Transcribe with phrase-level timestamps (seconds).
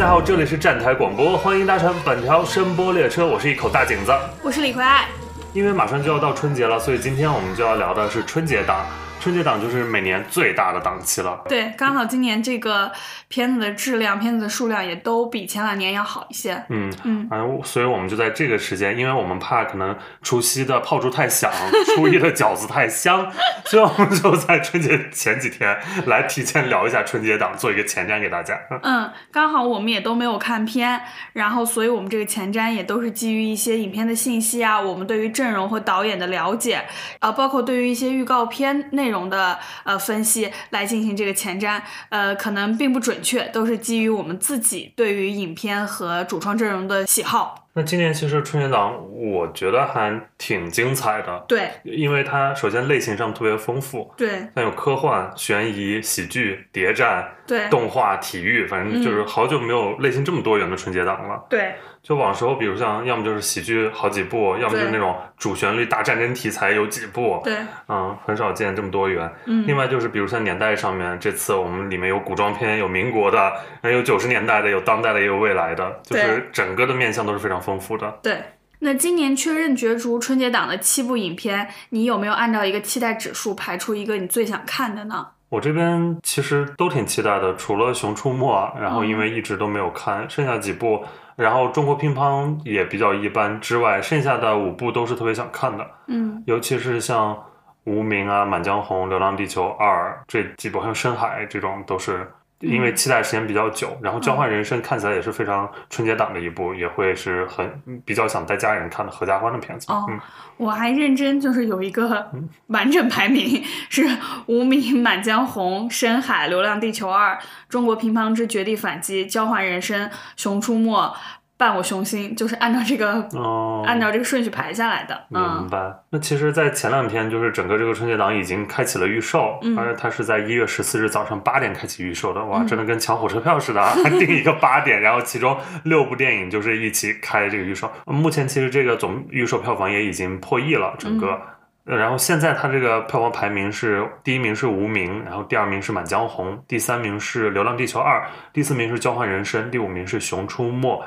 [0.00, 4.10] 家好，这里是站台广播，欢迎搭乘本条声波列车，我是一口大井子。
[4.42, 5.06] 我是李逵爱。
[5.52, 8.86] 因为马上就要到春节了，所以今天我们就要聊的是春节档。
[9.20, 11.38] 春节档就是每年最大的档期了。
[11.46, 12.90] 对，刚好今年这个
[13.28, 16.54] 片子的质量、片子的数量也都比前两年要好一些。
[16.70, 21.52] 嗯嗯，反正所以我们就在这个时间，因为我们怕可能除夕的炮竹太响，
[21.94, 23.30] 初一的饺子太香，
[23.66, 28.58] 所以我们就在春节前几天来提前聊一下春节档，做一个前瞻给大家。
[28.82, 30.98] 嗯，刚好我们也都没有看片，
[31.34, 36.82] 然后所以我们这个前瞻也都是基于一些影片的信息啊，我们对于阵容和导演的了解，
[37.18, 47.66] 啊，包括对于一些预告片内容的呃分析来进行这个前瞻，呃，可能并不准确，都是基于我们自己对于影片和主创阵容的喜好。
[47.72, 51.70] 那今年其实春节档我觉得还挺精彩的，对。
[51.84, 54.28] 因为它首先类型上特别丰富，对。
[54.56, 57.68] 像有科幻、悬疑、喜剧、谍战、对。
[57.68, 61.46] 动画、体育，反正就是好久没有类型这么多元的春节档了。
[61.48, 67.56] 对就往时候，比如像要么就是喜剧好几部，要么就是那种主旋律大战争题材有几部，对，
[67.88, 69.30] 嗯，很少见这么多元。
[69.44, 78.18] 嗯，另外就是比如像年代上面，这次我们里面有古装片，有民国的，还有九十年代的，有当代的，也有未来的，就是整个的面向都是非常丰富的。
[78.22, 78.42] 对。
[78.82, 85.26] 那今年确认角逐春节档的七部影片，你有没有按照一个期待指数排出一个你最想看的呢？
[85.50, 88.46] 我这边其实都挺期待的，除了《熊出没》，
[88.80, 96.42] 然后因嗯为一直都没有看，剩下几部，然后中国乒乓也比较一般之外，剩下的五部都是特别想看的，嗯。
[96.46, 97.34] 尤其是像
[97.84, 103.96] 《无名》啊、《满江红》、《流浪地球二》这几部，还有《深海》这种，都是因为期待时间比较久。
[104.02, 109.90] 然后《交换人生》看起来也是非常春节档的一部，也会是很比较想带家人看的合家欢的片子。
[109.90, 110.20] 哦嗯，
[110.56, 112.30] 我还认真就是有一个
[112.68, 114.04] 完整排名，是
[114.46, 117.34] 《无名》《满江红》《深海》《流浪地球二》
[117.68, 120.06] 《中国乒乓之绝地反击》《交换人生》
[120.36, 121.02] 《熊出没》
[121.60, 125.14] 《伴我雄心》，就是按照这个、哦，按照这个顺序排下来的。
[125.28, 125.92] 明嗯白。
[126.08, 132.42] 那其实，在前两天，就是整个这个春节档已经开启了预售，嗯而且它是在一月十四日早上八点开启预售的。
[132.42, 133.94] 哇，嗯真的跟抢火车票似的啊！
[134.18, 135.54] 定一个八点，然后其中
[135.84, 137.92] 六部电影就是一起开这个预售。
[138.06, 141.26] 目前其实这个总预售票房也已经破亿了，整个。
[141.26, 141.40] 嗯
[141.86, 148.20] 呃然后现在它这个票房排名是第一名是《无名》，然后第二名是《满江红》，第三名是《流浪地球二》，
[148.52, 151.02] 第四名是《交换人生》，第五名是《熊出没》，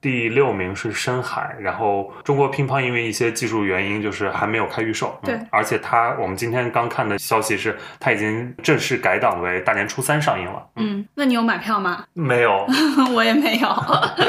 [0.00, 5.18] 第六名是深海，然后中国乒乓因为一些技术原因，就是还没有开预售。
[5.22, 10.66] 对嗯而且它我们今天刚看的消息是，它已经正式改档为大年初三上映了。
[10.76, 12.04] 嗯，那你有买票吗？
[12.14, 12.66] 没有，
[13.14, 13.68] 我也没有。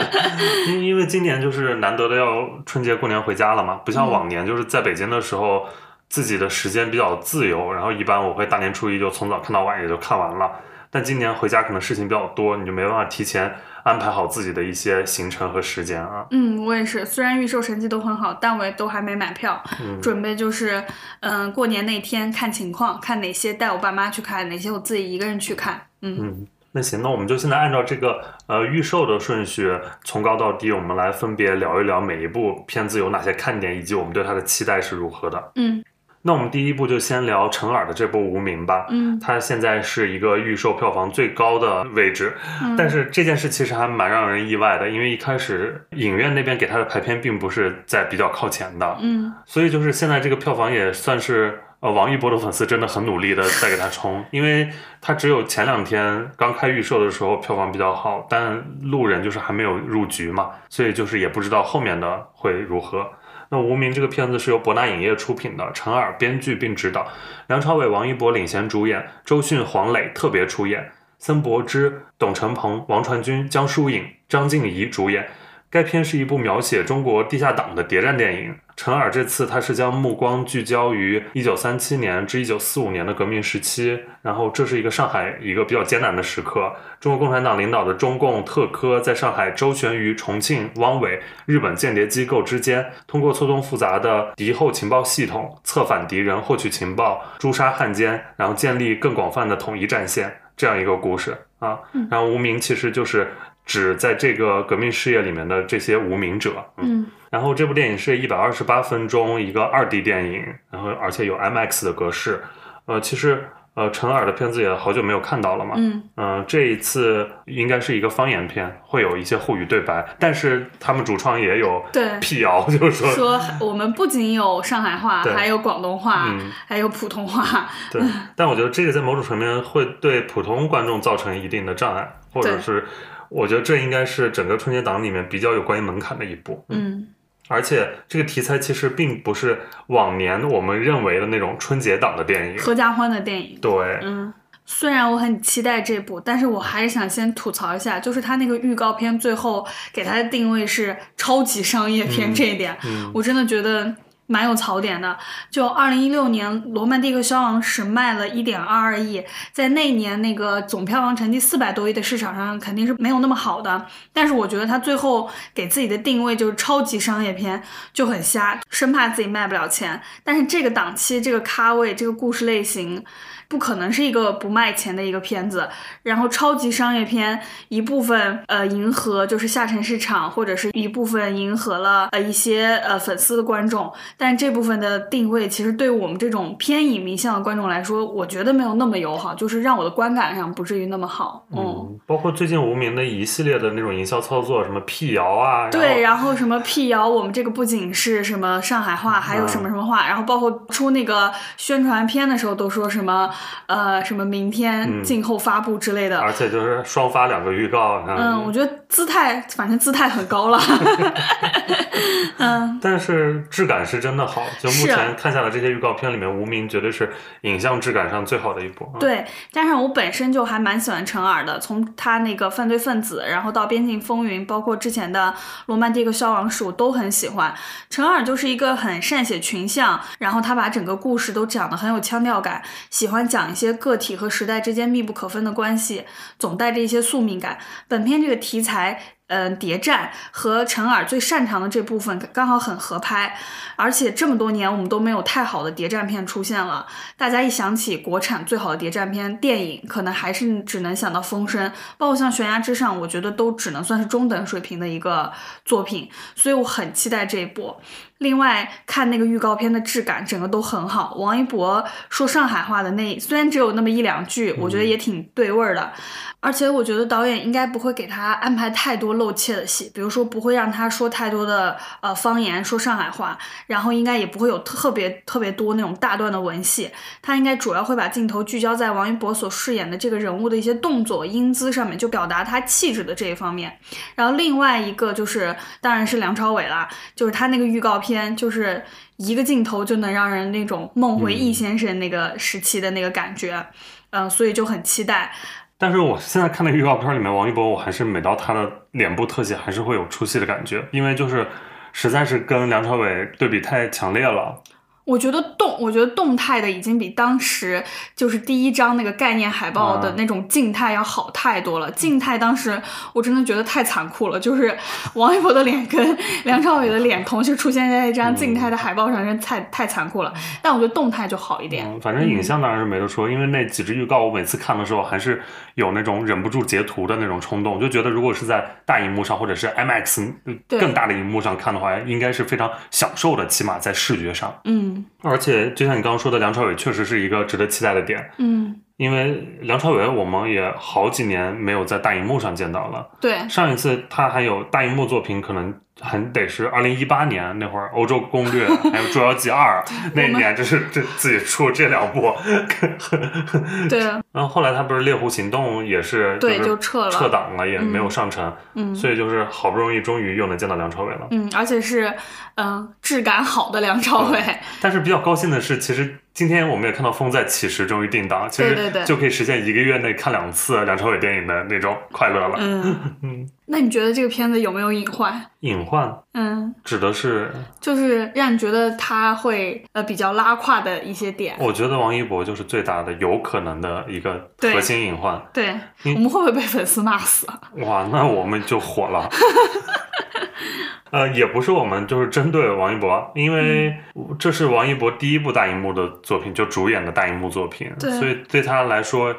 [0.67, 5.65] 因因为今年就是难得的要春节过年回家了嘛，不像嗯往年就是在北京的时候，
[6.09, 10.51] 自己的时间比较自由，然后一般我会大年初一就从早看到晚，也就看完了。
[10.91, 16.27] 但今年回家可能事情比较多，你就没办法提前安排好自己的一些行程和时间啊。
[16.31, 17.05] 嗯，我也是。
[17.05, 20.83] 虽然预售成绩都很好，但我也都还没买票，嗯准备就是
[21.21, 25.81] 嗯、过年那天看情况，看哪些带我爸妈去看，哪些我自己一个人去看。
[26.01, 29.71] 嗯嗯，那行，那我们就现在按照这个呃预售的顺序，
[30.03, 35.51] 从高到低，我们来分别聊一聊每一部片子有哪些看点，以及我们对它的期待是如何的。
[35.55, 35.83] 嗯
[36.23, 38.85] 那我们第一步就先聊陈耳的这部《无名》吧。
[38.89, 54.69] 嗯它现在是一个预售票房最高的位置，嗯，但是这件事其实还蛮让人意外的，因为一开始影院那边给它的排片并不是在比较靠前的，嗯所以就是现在这个票房也算是呃王一博的粉丝真的很努力的在给他冲，因为
[55.01, 63.07] 他只有前两天刚开预售的时候票房比较好，但路人就是还没有入局嘛，所以就是也不知道后面的会如何。
[63.53, 67.05] 那《无名》这个片子是由博纳影业出品的，陈耳编剧并执导，
[67.47, 70.89] 梁朝伟、王一博领衔主演，周迅、黄磊特别出演，
[71.19, 75.27] 森博之、董成鹏、王传君、江疏影、张婧仪主演。
[75.71, 78.53] 该片是一部描写中国地下党的谍战电影。
[78.75, 86.73] 陈耳这次他是将目光聚焦于一九三七年至一九四五年的革命时期，然后这是一个上海一个比较艰难的时刻。
[86.99, 101.79] 中国共产党领导的中共特科在上海周旋于重庆、汪伪、日本间谍机构之间，通过错综复杂的敌后情报系统策反敌人、获取情报、诛杀汉奸，然后建立更广泛的统一战线，这样一个故事啊。
[102.09, 103.31] 然后无名其实就是
[103.65, 106.51] 指在这个革命事业里面的这些无名者。
[106.77, 112.43] 嗯然后这部电影是一百二十八分钟一个二 D 电影，然后而且有 MX 的格式。
[112.85, 115.75] 呃，其实呃陈耳的片子也好久没有看到了嘛。
[115.77, 127.69] 嗯嗯、这一次应该是一个方言片，会有一些沪语对白，但是他们主创也有对辟谣， 就是说，说我们不仅有上海话，还有广东话，嗯，还有普通话。
[127.89, 128.01] 对。
[128.35, 132.85] 但我觉得这个在某种层面会对普通观众造成一定的障碍，或者是
[133.31, 136.65] 我觉得这应该是整个春节档里面比较有关于门槛的一部。
[136.69, 137.07] 嗯
[137.47, 142.57] 而且这个题材其实并不是往年我们认为的那种春节档的电影。
[142.57, 143.57] 合家欢的电影。
[143.59, 144.33] 对，嗯，
[144.65, 153.93] 虽然我很期待这部，但是我还是想先吐槽一下，就是它那个预告片最后给它的定位是超级商业片嗯这一点，嗯我真的觉得
[154.31, 155.17] 蛮有槽点的。
[155.49, 163.85] 就二零一六年《罗曼蒂克消亡史》卖了一点二二亿，在那一年那个总票房成绩四百多亿的市场上肯定是没有那么好的。
[164.13, 167.61] 但是我觉得他最后给自己的定位就是超级商业片，
[167.93, 170.01] 就很瞎，生怕自己卖不了钱。
[170.23, 173.03] 但是这个档期、这个咖位、这个故事类型。
[173.51, 175.67] 不可能是一个不卖钱的一个片子，
[176.03, 191.45] 然后超级商业片一部分呃迎合就是下沉市场，或者是一部分迎合了呃一些呃粉丝的观众，但这部分的定位其实对我们这种偏影迷向的观众来说，我觉得没有那么友好，就是让我的观感上不至于那么好。
[191.51, 203.29] 嗯，嗯，包括最近无名的一系列的那种营销操作，什么辟谣啊，对，然然后什么辟谣，我们这个不仅是什么上海话，还有什么什么话，然后包括出那个宣传片的时候都说什么
[203.67, 206.19] 呃什么明天嗯静候发布之类的。
[206.19, 210.59] 后而且就是双发两个预告，嗯，我觉得姿态，反正姿态很高了。
[212.37, 217.11] 嗯，但是质感是真的好，就目前看下来这些预告片里面，无名绝对是
[217.41, 218.89] 影像质感上最好的一部。
[218.95, 225.33] 嗯，对，加上我本身就还蛮喜欢陈耳的，从他那个犯罪分子，然后到边境风云，包括之前的
[225.67, 227.53] 罗曼蒂克消亡史，我都很喜欢。
[227.89, 236.05] 陈耳就是一个很善写群像，然后他把整个故事都讲得很有腔调感，喜欢讲一些个体和时代之间密不可分的关系，
[236.37, 237.57] 总带着一些宿命感。
[237.87, 239.01] 本片这个题材。
[239.33, 243.33] 嗯，谍战和陈耳最擅长的这部分刚好很合拍，
[243.77, 246.85] 而且这么多年我们都没有太好的谍战片出现了。
[247.15, 255.31] 大家一想起国产最好的谍战片电影，可能还是只能想到《风声》，包括像《悬崖之上》，我觉得都只能算是中等水平的一个
[255.63, 257.77] 作品，所以我很期待这一部。
[258.21, 261.15] 另外，看那个预告片的质感，整个都很好。
[261.15, 265.91] 王一博说上海话的那，虽然只有那么一两句，我觉得也挺对味儿的。
[266.39, 273.37] 而且我觉得导演应该不会给他安排太多露怯的戏，比如说不会让他说太多的呃方言，说上海话，
[273.67, 276.89] 然后应该也不会有特别特别多那种大段的文戏。
[277.21, 283.77] 他应该主要会把镜头聚焦在王一博所饰演的这个人物的一些动作、英姿上面，就表达他气质的这一方面。
[284.15, 288.83] 然后另外一个就是，当然是梁朝伟啦，就是他那个预告片，就是
[289.17, 293.65] 一个镜头就能让人那种梦回易先生那个时期的那个感觉，
[294.11, 295.31] 嗯、所以就很期待。
[295.77, 301.47] 但是我现在看那个预告片里面，王一博，我还是每到他的脸部特写，还是会有出戏的感觉，因为就是
[301.91, 304.61] 实在是跟梁朝伟对比太强烈了。
[305.03, 307.83] 我觉得动，我觉得动态的已经比当时
[308.15, 311.89] 就是第一张那个概念海报的嗯那种静态要好太多了。
[311.91, 312.79] 静态当时
[313.13, 314.77] 我真的觉得太残酷了，就是
[315.15, 320.33] 王一博的脸跟 梁朝伟的脸同时出现在一张静态的海报上，真的太太残酷了。
[320.61, 321.85] 但我觉得动态就好一点。
[321.85, 325.41] 嗯，反正影像当然是没得说，因为那几支预告我每次看的时候还是
[325.75, 330.31] 有那种忍不住截图的那种冲动，就觉得如果是在大荧幕上或者是 IMAX
[330.69, 334.53] 更大的荧幕上看的话，应该是非常享受的，起码在视觉上。
[334.65, 334.90] 嗯
[335.21, 339.31] 而且就像你刚刚说的，梁朝伟确实是一个值得期待的点，嗯，因为
[339.61, 343.09] 梁朝伟我们也好几年没有在大荧幕上见到了。
[343.19, 352.35] 对，上一次他还有大荧幕作品，可能还得是二零一八年那会儿，《欧洲攻略》还有《捉妖记二 》那一年，就是这自己出这两部。
[353.89, 353.99] 对
[354.31, 357.11] 然后后来他不是《猎狐行动》也是对，就撤了。
[357.11, 361.27] 撤档了，也没有上成，嗯所以就是好不容易终于又能见到梁朝伟了。
[361.31, 362.11] 嗯，而且是
[362.55, 364.39] 嗯质感好的梁朝伟。
[364.81, 372.55] 但是比较高兴的是，其实今天我们也看到《风再起时》终于定档，其实就可以实现一个月内看两次梁朝伟电影的那种快乐了。
[372.57, 375.41] 嗯，嗯， 那你觉得这个片子有没有隐患？
[375.61, 381.55] 隐患嗯，指的是，就是让你觉得他会呃比较拉胯的一些点。
[381.59, 385.41] 我觉得王一博就是最大的有可能的一个核心隐患。
[385.53, 385.69] 对，
[386.03, 387.61] 嗯我们会不会被粉丝骂死啊？
[387.77, 389.29] 哇，那我们就火了。
[391.11, 393.93] 呃，也不是我们就是针对王一博，因为
[394.39, 399.35] 这是王一博第一部大荧幕的作品，就主演的大荧幕作品，对所以对他来说，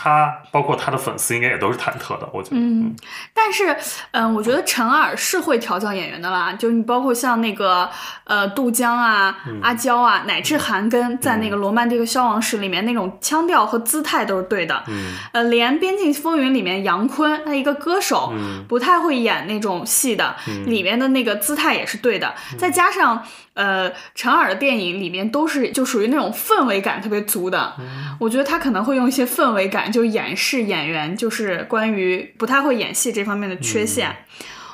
[0.00, 2.56] 他包括他的粉丝应该也都是忐忑的，我觉得。
[2.56, 2.94] 嗯，
[3.34, 3.76] 但是，
[4.12, 7.90] 嗯，我觉得陈耳是会调教演员的啦，就是你包括像那个
[8.22, 14.84] 呃杜江啊、嗯阿娇啊，乃至韩庚在那个《罗曼蒂克消亡史》里面那种腔调和姿态都是对的。
[14.86, 23.24] 嗯呃，连《边境风云》里面杨坤他一个歌手，嗯不太会演那种戏的，嗯里面的那个姿态也是对的，再加上。
[23.58, 27.74] 呃，陈耳的电影里面都是就属于那种氛围感特别足的。
[28.20, 34.14] 我觉得他可能会用一些氛围感，就掩饰演员就是关于不太会演戏这方面的缺陷。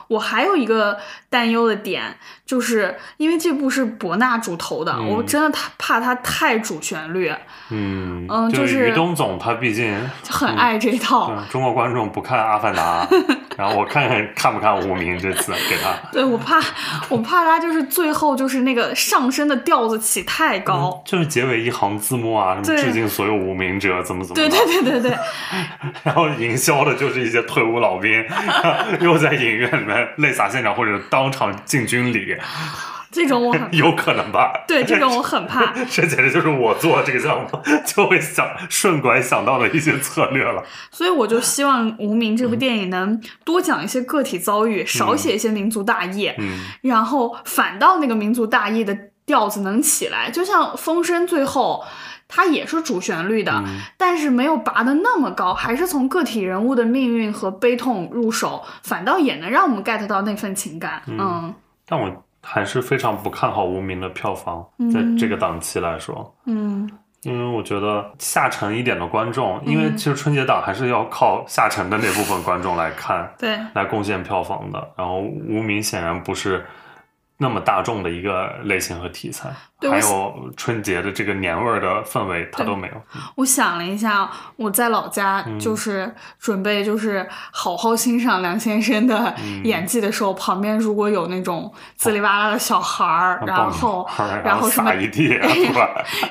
[0.08, 0.98] 我还有一个
[1.30, 7.32] 担忧的点，就是因为这部是博纳主投的，嗯我真的他怕他太主旋律，
[7.70, 11.32] 嗯嗯就是是于东总他毕竟 就很爱这一套。
[11.32, 13.06] 嗯中国观众不看《阿凡达
[13.56, 15.94] 》，然后我看看看不看《无名》这次给他。
[16.12, 16.60] 对我怕，
[17.08, 21.02] 我怕他就是最后就是那个上升的调子起太高。
[21.06, 25.18] 就是结尾一行字幕啊，什么致敬所有无名者，怎么怎么对对对对对，
[26.02, 28.24] 然后营销的就是一些退伍老兵，
[29.00, 32.33] 又在影院里面泪洒现场，或者当场敬军礼，
[33.10, 34.52] 这种我很有可能吧？
[34.66, 35.66] 对这种我很怕。
[35.88, 37.48] 这简直就是我做这个项目
[37.86, 40.62] 就会想顺拐想到的一些策略了。
[40.90, 50.30] 所以我就希望《无名》这部电影能多讲一些个体遭遇，少写一些民族大义，嗯然后反倒那个民族大义的调子能起来。
[50.30, 51.84] 就像《风声》最后。
[52.26, 61.02] 它也是主旋律的，嗯但是没有拔得那么高，还是从个体人物的命运和悲痛入手，反倒也能让我们 get 到那份情感。
[61.06, 61.54] 嗯
[61.86, 66.34] 但我还是非常不看好《无名》的票房，在这个档期来说。
[66.46, 66.90] 嗯
[67.22, 74.90] 因为我觉得下沉一点的观众，因为其实春节档还是要靠下沉的那部分观众来看，对，来贡献票房的。
[74.94, 76.62] 然后无名显然不是
[77.36, 79.50] 那么大众的一个类型和题材，
[79.90, 82.94] 还有春节的这个年味儿的氛围，它都没有。
[83.34, 95.38] 我想了一下，我在老家嗯就是准备就是好好欣赏梁先生的嗯演技的时候，旁边如果有那种滋里哇啦的小孩儿，然后然然后什么一地？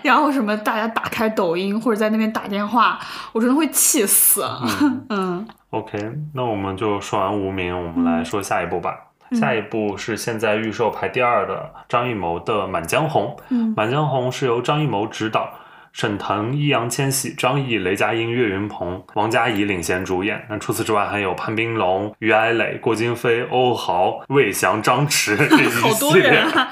[0.02, 2.98] 然后什么大家打开抖音或者在那边打电话，
[3.34, 4.46] 我真的会气死。
[5.10, 5.98] 嗯 OK，
[6.34, 8.96] 那我们就说完无名，我们来说下一步吧。
[8.96, 13.36] 嗯下一部是现在预售排第二的张艺谋的《满江红》。
[13.50, 15.50] 嗯满江红》是由张艺谋执导，
[15.92, 20.44] 沈腾、易烊千玺、张译、雷佳音、岳云鹏、王佳怡领衔主演。
[20.50, 26.32] 那除此之外，还有潘斌龙、于爱磊、郭京飞、欧豪、魏翔、张弛这一好多系列。
[26.32, 26.68] 人 啊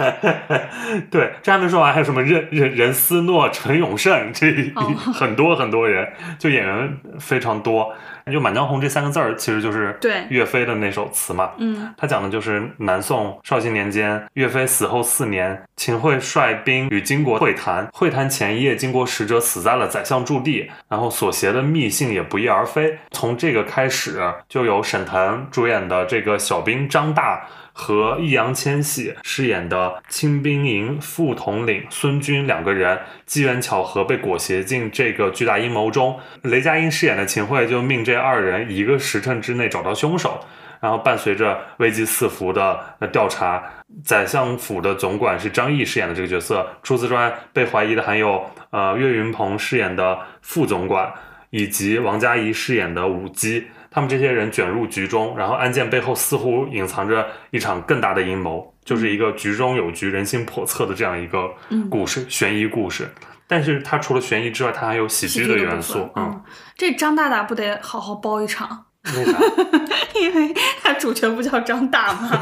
[1.09, 7.93] 对，这还没说完，还有什么任任任思诺、陈永胜，这一、哦很多很多人，就演员非常多。
[8.29, 11.51] 就《满江红》这三个字儿，其实就是对岳飞的那首词嘛。
[11.59, 22.97] 嗯他讲的就是南宋绍兴年间，岳飞死后四年，秦桧率兵与金国会谈，会谈前一夜，金国使者死在了宰相驻地，然后所携的密信也不翼而飞。
[23.11, 27.47] 从这个开始，就有沈腾主演的这个小兵张大。
[27.81, 36.19] 和易烊千玺饰演的清兵营副统领孙军两个人，机缘巧合被裹挟进这个巨大阴谋中。
[36.43, 40.39] 雷佳音饰演的秦桧就命这二人一个时辰之内找到凶手。
[40.79, 43.63] 然后伴随着危机四伏的呃调查，
[44.03, 46.67] 宰相府的总管是张译饰演的这个角色。
[46.83, 51.11] 除此之外，被怀疑的还有呃岳云鹏饰演的副总管，
[51.49, 53.65] 以及王佳怡饰演的武姬。
[53.93, 61.51] 他们这些人卷入局中，然后案件背后似乎隐藏着一场更大的阴谋，就是一个局中有局、人心叵测的这样一个
[61.89, 63.11] 故事，悬疑故事。
[63.47, 66.09] 但是它除了悬疑之外，它还有喜剧的元素。
[66.15, 66.41] 嗯，嗯，
[66.77, 69.37] 这张大大不得好好包一场，为啥？
[70.21, 70.53] 因为
[70.83, 72.29] 他主角不叫张大吗？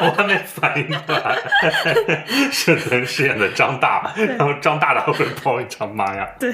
[0.00, 1.36] 我还没反应过来，
[2.50, 6.26] 沈腾饰演的张大，然后张大大会包一场，妈呀！
[6.40, 6.52] 对，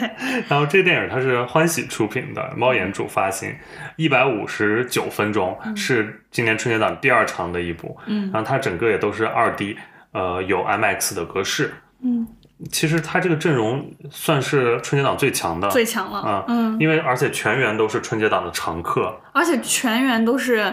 [0.48, 3.56] 然后这电影它是欢喜出品的，猫眼主发行，
[3.96, 7.98] 一百五十九分钟，是今年春节档第二长的一部。
[8.06, 9.78] 嗯然后它整个也都是二 D，
[10.12, 11.72] 呃，有 IMAX 的格式。
[12.04, 12.26] 嗯，
[12.70, 16.18] 其实他这个阵容算是春节档最强的，最强了。
[16.20, 20.72] 啊，嗯，因为而且全员都是春节档的常客，而且全员都是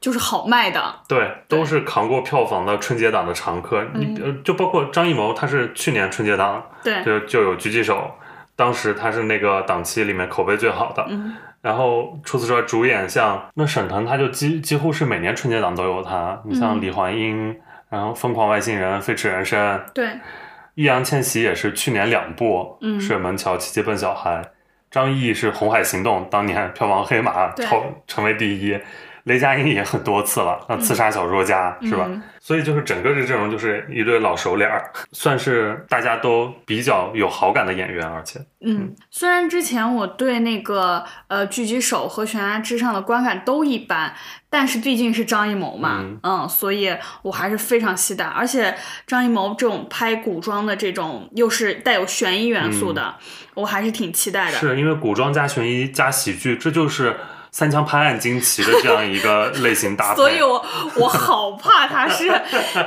[0.00, 0.82] 就是好卖的。
[1.08, 3.84] 对，都是扛过票房的春节档的常客。
[3.94, 7.96] 你呃，就包括张艺谋，他是去年春节档对，就就有《狙击手》，
[8.56, 11.06] 当时他是那个档期里面口碑最好的。
[11.08, 16.40] 嗯然后除此之外，主演像那沈腾，他就几几乎是每年春节档都有他。
[16.46, 17.54] 你像嗯李焕英，
[17.90, 20.08] 然后《疯狂外星人》《飞驰人生》，对，
[20.74, 24.42] 易烊千玺也是去年两部，嗯水《门桥奇迹笨小孩》，
[24.90, 28.78] 张译是《红海行动》，当年票房黑马超成为第一。
[29.30, 32.04] 雷佳音也很多次了，那刺杀小说家、是吧？
[32.08, 44.14] 嗯所以就是整个这阵容就是一对老熟脸儿，算是大家都比较有好感的演员，而且嗯，虽然之前我对那个呃狙击手和悬崖之上的观感都一般，
[44.48, 48.24] 但是毕竟是张艺谋嘛，嗯所以我还是非常期待。
[48.24, 48.74] 而且
[49.06, 53.16] 张艺谋这种拍古装的这种又是带有悬疑元素的，
[53.52, 54.56] 我还是挺期待的。
[54.56, 57.16] 是因为古装加悬疑加喜剧，这就是
[57.52, 60.16] 三枪拍案惊奇的这样一个类型搭配。
[60.16, 60.64] 所以我
[60.96, 62.28] 我好怕它是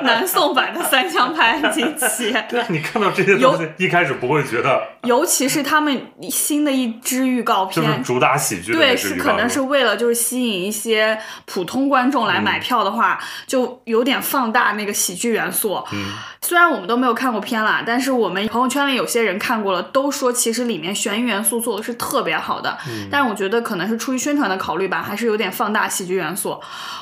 [0.03, 2.31] 南宋版的三枪拍案惊奇。
[2.49, 15.83] 对啊，你看到这些东西，一开始不会觉得， 尤其是他们新的一支预告片，就是主打喜剧的对，是可能是为了就是吸引一些普通观众来买票的话，就有点放大那个喜剧元素。
[15.91, 16.13] 嗯，
[16.43, 22.77] 虽然我们都没有看过片啦，但是我们朋友圈里有些人看过了，都说其实里面悬疑元素做的是特别好的。
[22.87, 26.59] 嗯但是我觉得可能是出于宣传的考虑吧，还是有点放大喜剧元素。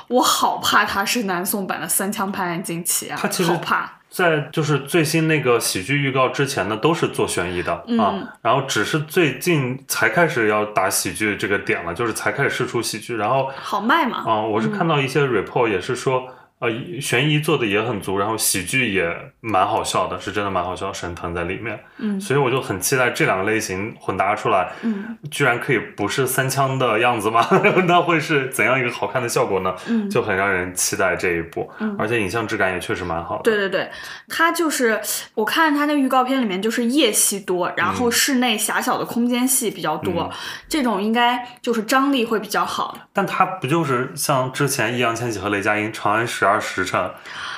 [0.08, 3.92] 我好怕它是南宋版的《三枪拍案惊奇》啊，它其实好怕。
[4.12, 14.18] 在就是最新那个喜剧预告之前呢，都是做悬疑的、嗯啊，然后只是最近才开始要打喜剧这个点了，就是才开始试出喜剧，然后好卖嘛？
[14.28, 16.28] 啊、我是看到一些 report 也是说，
[16.62, 16.70] 呃，
[17.02, 19.04] 悬疑做的也很足，然后喜剧也
[19.40, 27.44] 蛮好笑的，是真的蛮好笑，沈腾在里面，嗯所以我就很期待这两个类型混搭出来，嗯居然可以不是三枪的样子吗？
[27.88, 29.76] 那会是怎样一个好看的效果呢？
[29.88, 33.42] 嗯，就很让人期待这一部，嗯而且影像质感也确实蛮好的。
[33.42, 33.90] 对对对，
[34.30, 35.02] 它就是
[35.34, 40.30] 我看它那个预告片里面就是夜戏多，然后室内狭小的空间戏比较多，嗯
[40.70, 42.96] 这种应该就是张力会比较好。
[43.12, 47.00] 但它不就是像之前易烊千玺和雷佳音《长安十二时辰》，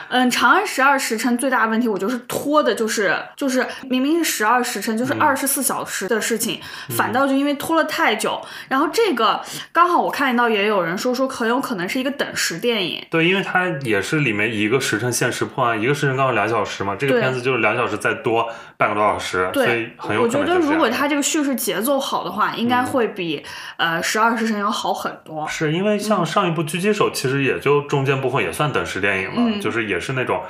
[0.10, 6.60] 嗯，长安十二时辰最大的问题，我就是拖的，就是就是明明是十二时辰，嗯就是二十四小时的事情，
[6.98, 13.06] 反倒就因为拖了太久，然后这个刚好我看到也有人说说很有可能是一个等时电影。
[13.10, 18.48] 对，因为它也是里面一个时辰限时破案，一个时辰刚好两小时嘛，这个片子就是两小时再多
[18.84, 23.42] 半个多小时，所以对，很有我觉得如果它这个叙事节奏好的话，应该会比、
[23.78, 25.48] 呃十二时辰要好很多。
[25.48, 26.00] 是因为嗯。
[26.00, 29.62] 像上一部《狙击手》，其实也就中间部分也算等时电影了，嗯。
[29.62, 30.42] 就是也是那种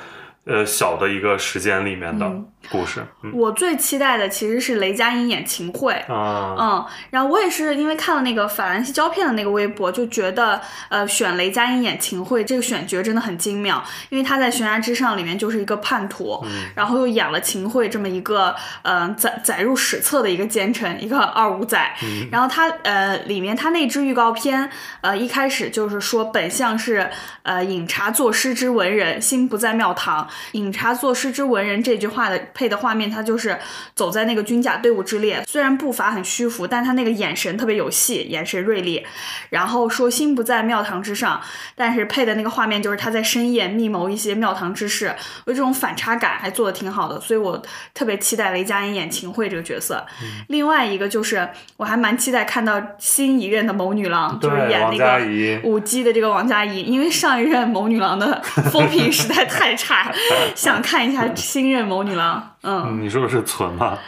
[0.46, 3.04] 呃小的一个时间里面的嗯故事。
[3.22, 5.94] 嗯我最期待的其实是雷佳音演秦桧。
[6.08, 21.78] 啊，嗯，然后我也是因为看了那个法兰西胶片的那个微博，就觉得呃选雷佳音演秦桧这个选角真的很精妙，因为他在《悬崖之上》里面就是一个叛徒，嗯然后又演了秦桧这么一个呃载载入史册的一个奸臣，一个二五仔。
[22.02, 27.08] 嗯然后他呃里面他那支预告片呃一开始就是说本相是
[27.42, 30.28] 呃饮茶作诗之文人，心不在庙堂。
[30.52, 33.58] 饮茶作诗之文人这句话的配的画面，他就是
[33.94, 39.04] 走在那个军甲队伍之列，虽然步伐很虚浮，但他那个眼神特别有戏，眼神锐利。
[39.50, 41.40] 然后说心不在庙堂之上，
[41.74, 45.14] 但是配的那个画面就是他在深夜密谋一些庙堂之事，
[45.44, 47.60] 我觉得这种反差感还做的挺好的，所以我
[47.92, 50.06] 特别期待雷佳音演秦桧这个角色。
[50.48, 55.24] 另外一个就是我还蛮期待看到新一任的谋女郎，就是演那个。
[55.64, 58.40] 舞姬的这个王佳怡，因为上一任谋女郎的
[58.70, 60.12] 风评实在太差，
[60.54, 62.43] 想看一下新任谋女郎。
[62.62, 63.98] 嗯，嗯你说的是存吗？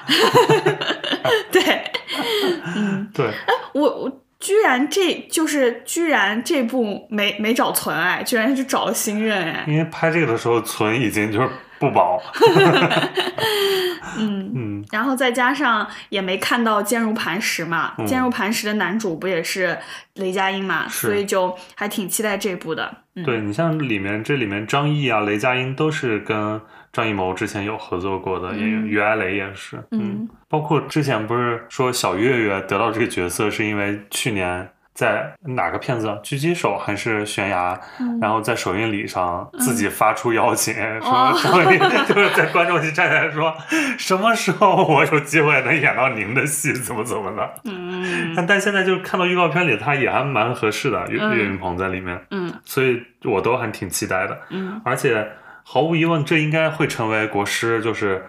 [1.50, 1.62] 对
[2.76, 3.30] 嗯对，
[3.72, 9.64] 我我居然这就是居然这部没没找存哎，居然是找了新任哎。
[9.66, 12.20] 因为拍这个的时候存已经就是不保。
[14.18, 19.76] 嗯，嗯，然后再加上也没看到坚如磐石嘛，嗯坚如磐石的男主不也是
[20.14, 22.96] 雷佳音嘛，所以就还挺期待这部的。
[23.14, 26.60] 嗯，对你像里面这里面张译啊、雷佳音都是跟
[26.92, 34.68] 张艺谋之前有合作过的演员，嗯于爱蕾也是，嗯包括之前不是说小岳岳得到这个角色是因为去年。
[34.96, 36.06] 在哪个片子？
[36.24, 37.78] 狙击手还是悬崖？
[38.00, 40.72] 嗯然后在首映礼上自己发出邀请，
[41.02, 43.54] 哦说张译 就是在观众席站起来说，
[43.98, 47.50] 什么时候我有机会能演到您的戏，怎么怎么的。
[47.64, 54.40] 嗯但但现在就是看到预告片里，他也还蛮合适的，岳嗯岳云鹏在里面，嗯所以我都还挺期待的。
[54.48, 55.28] 嗯而且
[55.68, 58.24] 毫无疑问，这应该会成为国师就是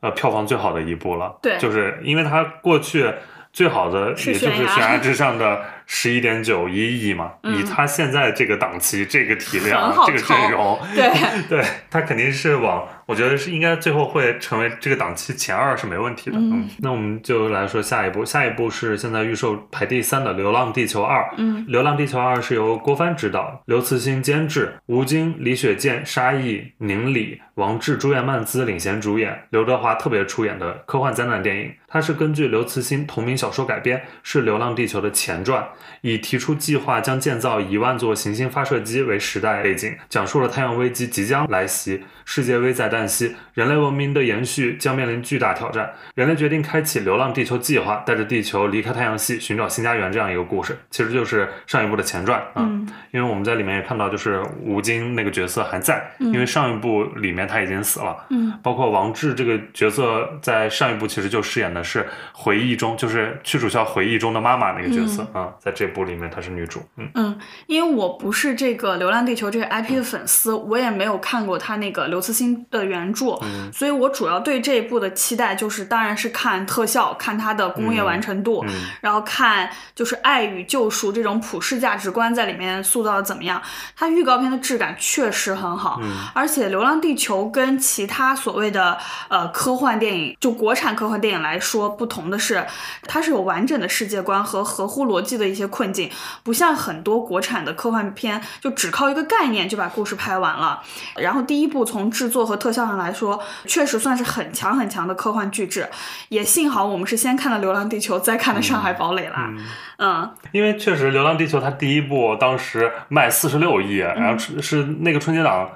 [0.00, 1.38] 呃票房最好的一部了。
[1.42, 3.12] 对就是因为他过去
[3.52, 11.10] 最好的也就是悬崖之上的十一点九一亿嘛，嗯以他现在这个档期、这个体量这个阵容，对，
[11.48, 16.36] 对他肯定是往，我觉得是应该最后会成为这个档期前二是没问题的。
[16.38, 21.22] 嗯那我们就来说下一步，下一步是现在预售排第三的《流浪地球二》。
[21.38, 31.72] 嗯《流浪地球二》是由郭帆执导，刘慈欣监制，吴京、李雪健、沙溢、宁理、王志、朱颜曼姿领衔主演，刘德华特别出演的科幻灾难电影。
[31.90, 35.66] 它是根据刘慈欣同名小说改编，是《流浪地球》的前传，
[36.00, 45.92] 以提出计划将建造一万座行星发射机为时代背景，讲述了太阳危机即将来袭，世界危在旦夕，人类文明的延续将面临巨大挑战。
[46.14, 52.66] 人类决定开启流浪地球计划，带着地球离开太阳系，寻找新家园这样一个故事，其实就是上一部的前传啊。
[52.68, 58.16] 嗯因为我们在里面也看到，就是吴京那个角色还在，嗯因为上一部里面他已经死了。
[58.28, 66.80] 嗯包括王志这个角色，在上一部其实就饰演的是回忆中，就是屈楚萧回忆中的妈妈那个角色啊、在在这部里面她是女主。
[66.96, 83.60] 嗯嗯，因为我不是这个《流浪地球》这个 IP 的粉丝，我也没有看过她那个刘慈欣的原著，嗯所以我主要对这一部的期待就是，当然是看特效，看它的工业完成度，嗯然后看就是爱与救赎这种普世价值观在里面塑造的怎么样。
[83.94, 88.96] 它预告片的质感确实很好，嗯而且《流浪地球》跟其他所谓的
[89.28, 92.66] 呃科幻电影，就国产科幻电影来说，不同的是，
[93.06, 96.10] 它是有完整的世界观和合乎逻辑的一些困境，
[96.42, 100.82] 不像很多国产的科幻片就只靠一个概念就把故事拍完了。
[101.16, 105.88] 然后第一部从制作和特效上来说，确实算是很强很强的科幻巨制。
[106.28, 109.52] 也幸好我们是先看了《流浪地球》，再看的《上海堡垒》啦。
[109.98, 115.68] 嗯因为确实《流浪地球》它第一部当时卖四十六亿，然后是是那个春节档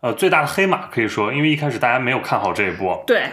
[0.00, 3.30] 呃最大的黑马，可以说，因为一开始大家没有看好这一部，对，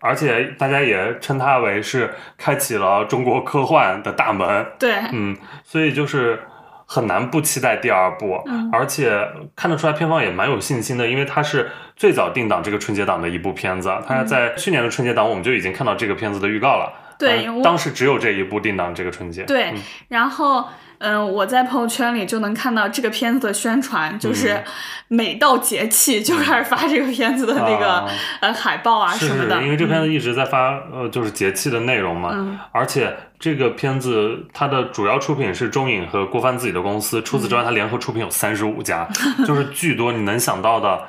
[0.00, 4.66] 而且大家也称它为是开启了中国科幻的大门。
[4.78, 6.40] 对，嗯，所以就是
[6.86, 16.86] 很难不期待第二部，嗯而且看得出来片方也蛮有信心的，因为它是最早定档这个春节档的一部片子，它在去年的春节档我们就已经看到这个片子的预告了。
[16.86, 19.44] 呃对我当时只有这一部定档这个春节。
[19.44, 20.66] 对嗯，然后
[21.00, 24.64] 嗯、我在朋友圈里就能看到这个片子的宣传，就是嗯
[25.08, 28.08] 每到节气就开始发这个片子的那个、啊
[28.40, 32.30] 呃海报啊什么的，因为这片嗯子一直在发，呃，就是节气的内容嘛。
[32.34, 39.08] 嗯而且这个片子它的主要出品是中影和郭帆自己的公司，除此之外，它联合出品有三十五家，
[39.46, 41.00] 就是 巨多你能想到的，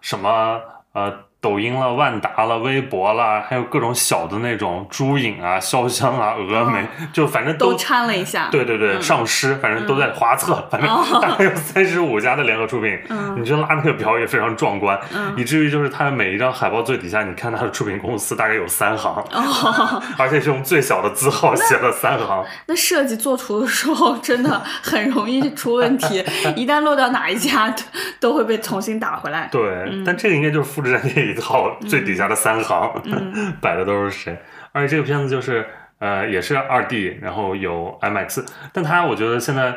[0.00, 0.60] 什么
[0.92, 1.25] 呃。
[1.46, 8.48] 抖音了、万达了、微博了，还有各种小的那种猪影啊、潇湘啊、峨眉，就反正都掺了一下。
[8.50, 9.02] 对对对，嗯。
[9.02, 11.04] 上师反正都在华策，反正哦。
[11.22, 13.40] 大概有三十五家的联合出品，嗯。
[13.40, 15.32] 你就拉那个表也非常壮观，嗯。
[15.36, 22.44] 以至于就是它每一张海报最底下，你看它的出品公司大概有三行，哦， 而且是用最小的字号写了三行。
[22.66, 26.24] 那设计做图的时候真的很容易出问题，
[26.56, 27.72] 一旦落到哪一家，
[28.18, 29.48] 都都会被重新打回来。
[29.52, 29.62] 对，
[30.04, 31.22] 但这个应该就是复制粘贴
[31.88, 34.38] 最底下的三行、嗯 摆的都是谁，
[34.72, 35.66] 而且这个片子就是
[35.98, 39.76] 呃也是二 D，然后有 IMAX，但它我觉得现在。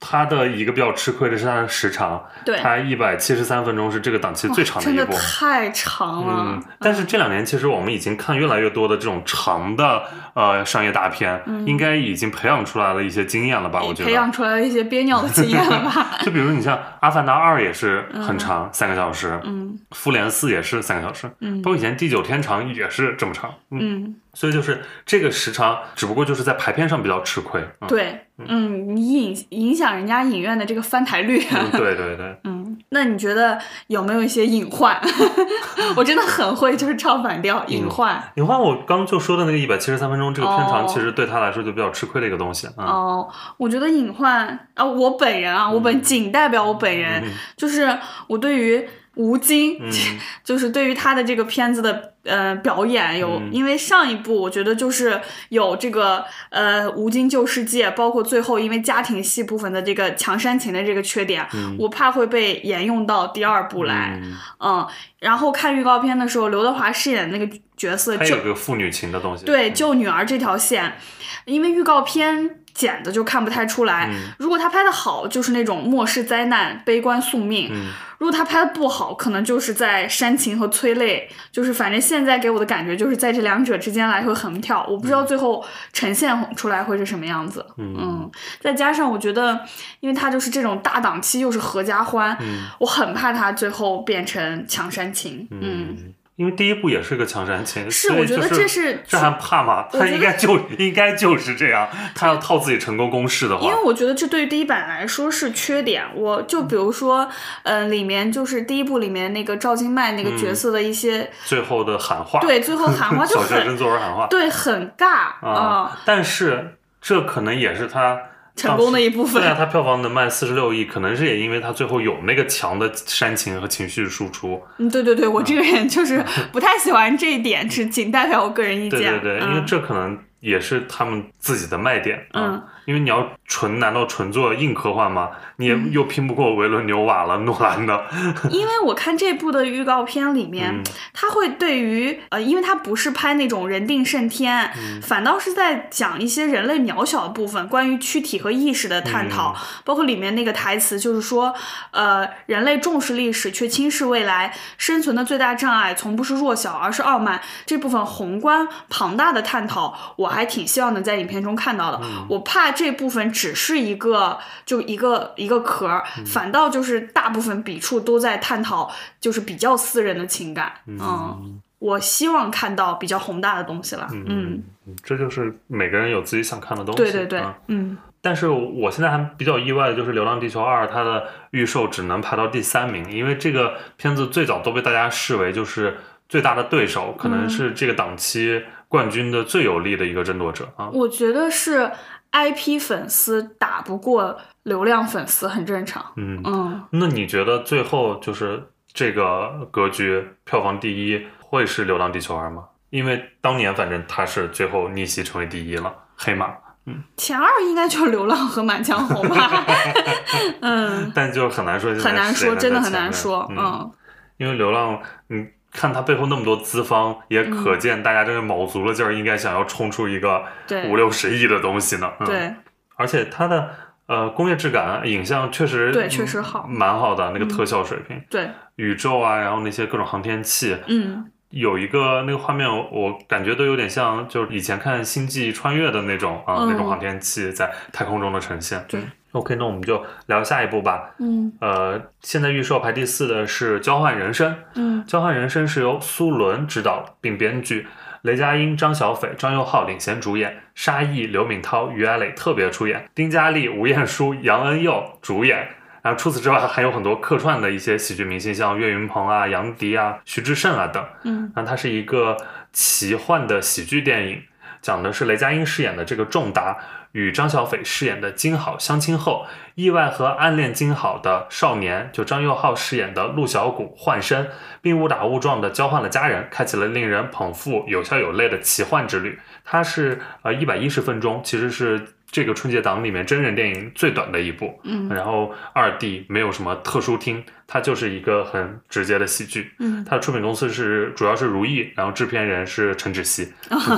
[0.00, 5.12] 它的一个比较吃亏的是它的时长，对它一百七十三分钟是这个档期最长的一部。
[5.18, 6.44] 太长了。
[6.46, 10.02] 嗯，但是这两年其实我们已经看越来越多的这种长的
[10.34, 13.82] 呃商业大片，应该已经培养出来了一些经验了吧？
[13.82, 14.04] 我觉得。
[14.04, 16.18] 嗯培养出来了一些憋尿的经验了吧？
[16.24, 23.52] 就比如你像《阿凡达二》也是很长，三个小时，嗯复联四》也是三个小时，嗯包括以前《地久天长》也是这么长。
[23.70, 27.60] 嗯，嗯，所以就是这个时长，只不过就是在排片上比较吃亏。
[27.80, 31.42] 嗯、对，嗯，你影影响人家影院的这个翻台率。
[31.50, 32.36] 嗯， 对对对。
[32.44, 35.00] 嗯，那你觉得有没有一些隐患？
[35.96, 38.22] 我真的很会就是唱反调，隐患。
[38.36, 42.68] 隐患我刚就说的那个一百七十三分钟这个片长，哦其实对他来说就比较吃亏的一个东西。
[42.76, 49.90] 嗯哦，我觉得隐患啊，我本人啊，我本仅代表我本人，嗯就是我对于吴京，嗯。
[50.42, 53.50] 就是对于他的这个片子的呃表演有，嗯。
[53.52, 61.46] 因为上一部我觉得就是有这个呃吴京救世界，包括最后因为家庭戏部分的这个强煽情的这个缺点，
[61.78, 64.86] 我怕会被沿用到第二部来，嗯，嗯，
[65.18, 69.44] 然后看预告片的时候，刘德华饰演那个角色还就有个父女情的东西。
[69.44, 70.96] 对，救女儿这条线，
[71.44, 74.08] 因为预告片剪的就看不太出来。
[74.12, 81.28] 嗯如果他拍的好，就是那种末世灾难、悲观宿命；嗯如果他拍的不好，可能就是在煽情和催泪。
[81.52, 87.64] 就是反正现在给我的感觉就是在这两者之间来回横跳，我不知道最后呈现出来会是什么样子。
[87.76, 89.60] 嗯再加上我觉得，
[90.00, 95.46] 因为他就是这种大档期，又是合家欢，嗯我很怕他最后变成强煽情。
[95.50, 99.88] 嗯，嗯，因为第一部也是个强煽情，是，我觉得这是这还怕吗？
[99.92, 106.04] 他应该就应该就是这样，他要套自己成功公式的话因为，我觉得这对于第一版来说是缺点。
[106.14, 107.28] 我就比如说，
[107.64, 115.06] 呃，里面就是第一部里面那个赵今麦那个角色的一些，最后的喊话，对，最后喊话 就小学生作文喊话对，很尬
[115.42, 118.16] 啊、啊，但是这可能也是他。
[118.58, 124.60] 成功的一部分对啊，它票房能卖四十六亿，可能是也因为它最后有那个强的煽情和情绪输出。
[124.78, 129.20] 嗯，对对对，我这个人就是不太喜欢这一点， 只仅代表我个人意见。
[129.20, 132.52] 对对对，因为嗯这可能也是他们自己的卖点啊。
[132.54, 135.28] 嗯因为你要纯，难道纯做硬科幻吗？
[135.56, 138.06] 你也嗯又拼不过维伦纽瓦了、诺兰的。
[138.50, 151.54] 因为我看这部的预告片里面，嗯他会对于呃，因为他不是拍那种人定胜天，嗯反倒是在讲一些人类渺小的部分，关于躯体和意识的探讨，嗯包括里面那个台词就是说，
[151.90, 157.38] 呃，人类重视历史却轻视未来，生存的最大障碍从不是弱小，而是傲慢。
[157.66, 161.98] 这部分宏观庞大的探讨，我我还挺希望能在影片中看到的。
[162.02, 168.88] 嗯我怕这部分只是一个就一个一个壳反倒就是大部分笔触都在探讨
[169.20, 170.72] 就是比较私人的情感。
[170.86, 174.06] 嗯，我希望看到比较宏大的东西了。
[174.12, 177.02] 嗯，嗯，这就是每个人有自己想看的东西。
[177.02, 185.96] 对对对啊，嗯但是我现在还比较意外的就是《流浪地球二》，它的预售只能排到第三名，因为这个片子最早都被大家视为就是
[186.28, 190.90] 最大的对手，可能是这个档期冠军的最有力的一个争夺者啊。
[190.92, 191.90] 我觉得是
[192.32, 196.04] IP 粉丝打不过流量粉丝很正常。
[196.16, 202.64] 嗯，嗯，那你觉得最后就是这个格局票房第一会是《流浪地球二》吗？
[202.90, 206.46] 因为当年反正它是最后逆袭成为第一了，黑马。
[206.86, 209.62] 嗯前二应该就是流浪和满江红吧。
[210.62, 213.46] 嗯，但就很难说很难说，真的很难说。
[213.50, 213.92] 嗯，嗯，
[214.38, 220.42] 因为流浪，你看它背后那么多资方，也可见大家真是卯足了劲儿，应该想要冲出一个
[220.88, 222.10] 五六十亿的东西呢。
[222.20, 222.54] 嗯、，对，
[222.96, 223.70] 而且它的
[224.06, 226.66] 呃工业质感、影像确实对确实好。
[226.68, 238.84] 嗯蛮好的那个特效水平，对，宇宙啊，然后那些各种航天器，嗯，有一个那个画面，我感觉都有点像，就是以前看《星际穿越》的那种啊，嗯那种航天器在太空中的呈现。
[238.86, 239.00] 对
[239.32, 241.14] ，OK，那我们就聊下一步吧。
[241.18, 247.86] 嗯呃，现在预售排第四的是《交换人生》，嗯《交换人生》是由苏伦执导并编剧，
[248.22, 255.66] 雷佳音、张小斐、张佑浩领衔主演，沙溢、刘敏涛、于爱磊特别出演，丁嘉丽、吴彦姝、杨恩佑主演。
[256.08, 261.04] 然后除此之外，还有很多客串的一些喜剧明星，像岳云鹏啊、杨迪啊、徐志胜啊等。
[261.24, 262.34] 嗯那它是一个
[262.72, 264.42] 奇幻的喜剧电影，
[264.80, 266.78] 讲的是雷佳音饰演的这个仲达
[267.12, 269.44] 与张小斐饰演的金好相亲后，
[269.74, 274.48] 意外和暗恋金好的少年，就张佑浩饰演的陆小谷换身，
[274.80, 279.38] 并误打误撞的交换了家人，开启了令人捧腹、有笑有泪的奇幻之旅。
[279.62, 284.78] 它是呃一百一十分钟，其实是这个春节档里面真人电影最短的一部。
[284.84, 289.72] 嗯然后二 D 没有什么特殊厅，它就是一个很直接的喜剧。
[289.78, 293.52] 嗯它的出品公司是主要是如意，然后制片人是陈芷溪，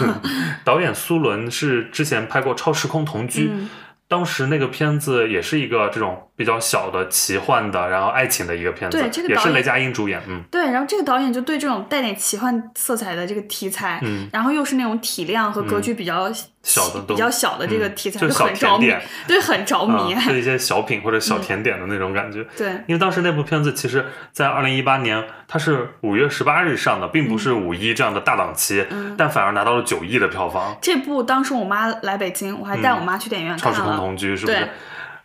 [0.64, 3.68] 导演苏伦是之前拍过《超时空同居》嗯
[4.08, 18.90] 当时那个片子也是一个这种比较小的奇幻的，然后爱情的一个片子，对这个也是雷佳音主演，嗯对，然后这个导演就对这种带点奇幻色彩的这个题材，嗯，然后又是那种体量和格局比较小的比较小的这个嗯题材，就很着迷，
[19.28, 20.14] 对，很着迷。
[20.14, 22.42] 啊，是一些小品或者小甜点的那种感觉。
[22.56, 30.74] 对，因为当时那部片子其实，在二零一八年它是五月十八日上的，并不是五一这样的大档期，嗯但反而拿到了九亿的票房。
[30.80, 33.94] 这部当时我妈来北京，我还带我妈去电影院看超时空。
[33.94, 34.68] 同居是不是对？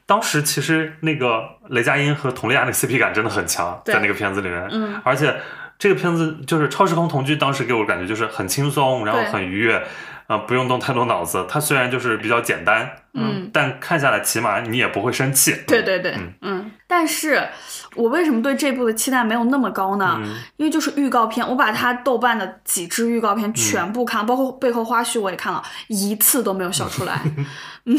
[0.05, 5.35] 当时其实那个雷佳音和佟丽娅那 CP 感真的很强，在那个片子里面，嗯，而且
[5.79, 9.83] 这个片子就是超时空同居，当时给我感觉就是很轻松，然后很愉悦，
[10.27, 11.45] 啊、不用动太多脑子。
[11.47, 15.55] 它虽然就是比较简单，嗯但看下来起码你也不会生气。
[15.67, 17.47] 对对对，嗯嗯但是
[17.95, 20.17] 我为什么对这部的期待没有那么高呢？
[20.19, 27.21] 嗯因为就是预告片，我把它豆瓣的几支预告片全部看了，包括背后花絮我也看了，一次都没有笑出来。
[27.85, 27.95] 嗯，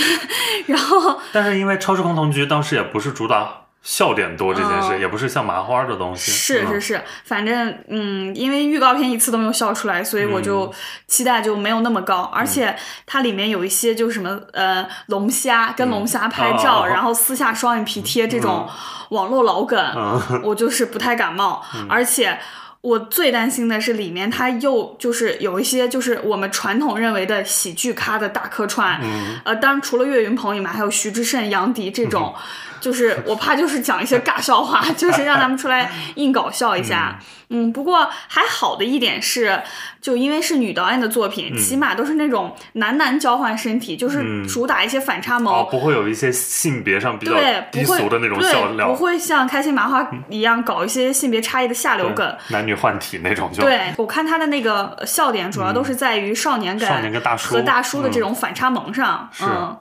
[0.67, 4.99] 然后但是因为超时空同居当时也不是主打笑点多这件事，哦。
[4.99, 6.33] 也不是像麻花的东西。
[6.33, 6.35] 嗯。
[6.35, 6.81] 是是。
[6.81, 10.75] 是，反正嗯，因为预告片一次都没有笑出来，所以我嗯就
[11.07, 12.23] 期待就没有那么高。
[12.35, 12.75] 而且
[13.07, 18.69] 它里面有一些就是什么呃龙虾跟龙虾拍照，然后撕下双眼皮贴这种
[19.11, 20.41] 网络老梗，嗯。
[20.43, 21.65] 我就是不太感冒。
[21.89, 22.37] 而且
[22.81, 29.39] 我最担心的是里面它又就是有一些就是我们传统认为的喜剧咖的大客串，嗯。
[29.45, 32.35] 呃，当然除了岳云鹏以外，还有徐志胜、杨迪这种，
[32.81, 37.19] 就是我怕就是讲一些尬笑话， 就是让他们出来硬搞笑一下。
[37.49, 39.63] 嗯，不过还好的一点是，
[40.01, 45.55] 就因为是女导演的作品，起码都是那种男男交换身体，就是嗯主打一些反差萌。
[45.55, 52.37] 哦，不会有一些性别上比较对，低俗的那种笑对，料，不会像开心麻花一样搞一些性别差异的下流对梗。
[52.49, 53.63] 男女换体那种就。
[53.63, 59.31] 对我看他的那个笑点，主要都是在于少年感、少年跟大叔和大叔的这嗯种反差萌上。
[59.41, 59.79] 嗯，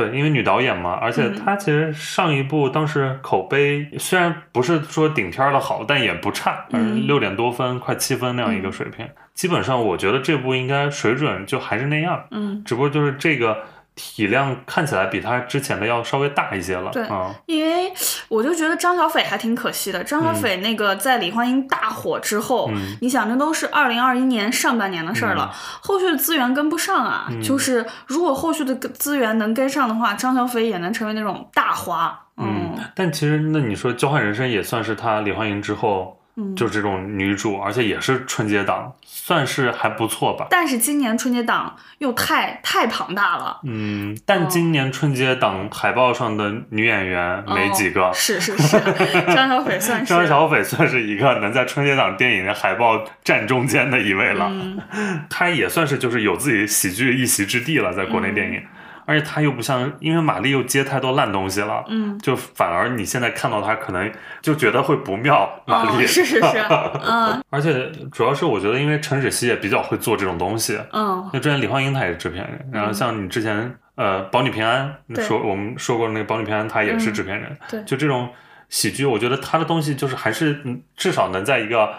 [0.00, 9.06] 对，因为女导演嘛，而且嗯她其实上一部当时口碑虽然不是说顶天儿的好，但也不差，嗯六点多分，快七分那样一个水平。
[9.34, 13.58] 基本上我觉得这部应该水准就还是那样，嗯，只不过就是这个
[14.02, 16.90] 体量看起来比他之前的要稍微大一些了。
[16.90, 17.92] 对啊，因为
[18.28, 20.02] 我就觉得张小斐还挺可惜的。
[20.02, 25.50] 张小斐那个在李焕英大火之后，嗯你想这都是二零二一年上半年的事儿了，
[25.82, 27.26] 后续的资源跟不上啊。
[27.30, 32.18] 嗯就是如果后续的资源能跟上的话，张小斐也能成为那种大花。
[32.36, 40.46] 嗯，但其实那你说《交换人生》也算是他李焕英之后嗯，就这种女主，而且也是春节档，算是还不错吧。
[40.50, 48.04] 但是今年春节档又太太庞大了，嗯，但今年春节档海报上的女演员没几个。
[48.04, 48.78] 哦，是是是，
[49.34, 50.06] 张小斐算是。
[50.06, 54.80] 张小斐算是一个能在春节档电影的海报站中间的一位了，嗯。
[55.28, 58.58] 她也算是就是有自己喜剧一席之地了，在国内电影。
[58.58, 58.66] 嗯
[59.10, 64.08] 而且他又不像，因为马丽又接太多烂东西了，嗯，就反而你现在看到他，可能
[64.40, 65.50] 就觉得会不妙。
[65.66, 66.40] 马丽、哦，是是是，
[67.04, 70.78] 嗯而且主要是我觉得，因为陈芷希也比较会做这种东西。
[70.92, 77.56] 嗯那之前李焕英她也是制片人，然后像你之前呃《保你平安》对说我们说过那个《保你平安》，她也是制片人。
[77.68, 78.28] 对就这种
[78.68, 81.92] 喜剧，我觉得他的东西就是还是嗯至少能在一个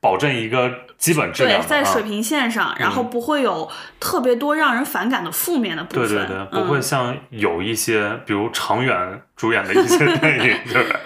[0.00, 2.04] 保证一个基本质量对，在水啊。
[2.04, 6.08] 平线上，然后不会有特别多让人反感的负面的部分。
[6.08, 10.96] 对对对，嗯不会像有一些，比如常远主演的一些 电影，就是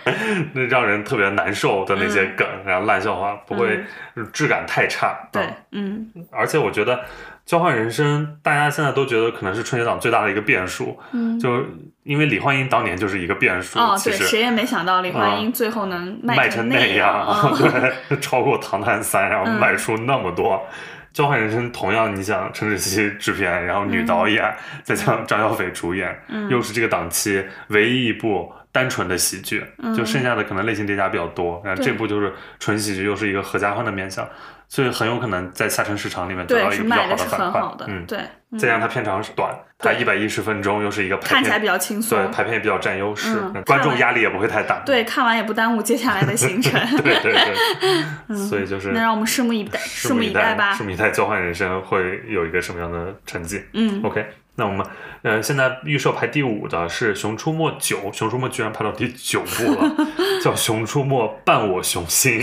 [0.55, 3.85] 那让人特别难受的那些梗，然后烂笑话，不会
[4.33, 5.17] 质感太差。
[5.23, 6.97] 嗯对啊，嗯而且我觉得
[7.45, 11.39] 《交换人生》，大家现在都觉得可能是春节档最大的一个变数，嗯。
[11.39, 11.63] 就
[12.05, 17.25] 因为李焕英当年就是一个变数，哦，对，谁也没想到李焕英最后能卖成那样。
[17.29, 17.55] 嗯
[18.09, 20.65] 对，超过《唐探三》，然后嗯卖出那么多。
[21.13, 24.43] 交换人生同样，你想陈志希制片，然后女导演，
[24.83, 31.61] 再加上张小斐主演，嗯又是这个档期唯一一部单纯的喜剧，嗯就剩下的可能类型叠加比较多。
[31.63, 34.27] 然后这部就是纯喜剧，又是一个合家欢的面向，
[34.75, 37.43] 所以很有可能在下沉市场里面得对，到一个比较是卖的反馈。
[37.43, 37.85] 很好的。
[37.87, 38.19] 嗯，对，
[38.53, 42.27] 嗯再加上它片长是短，它一对百一十分钟，又是一个排片，看起来比较轻松对。
[42.33, 44.81] 排片也比较占优势，嗯观众压力也不会太大。
[44.87, 46.81] 对，看完也不耽误接下来的行程。
[47.05, 50.85] 对对对， 所以就是那让我们拭目以待，拭目以待吧拭。
[50.85, 54.25] 目以待，交换人生会有一个什么样的成绩嗯，？OK，
[54.57, 54.87] 那我们
[55.21, 59.95] 呃现在预售排第五的是《熊出没九》，《熊出没》居然排到第九部了，
[60.43, 62.41] 叫《熊出没伴我雄心》，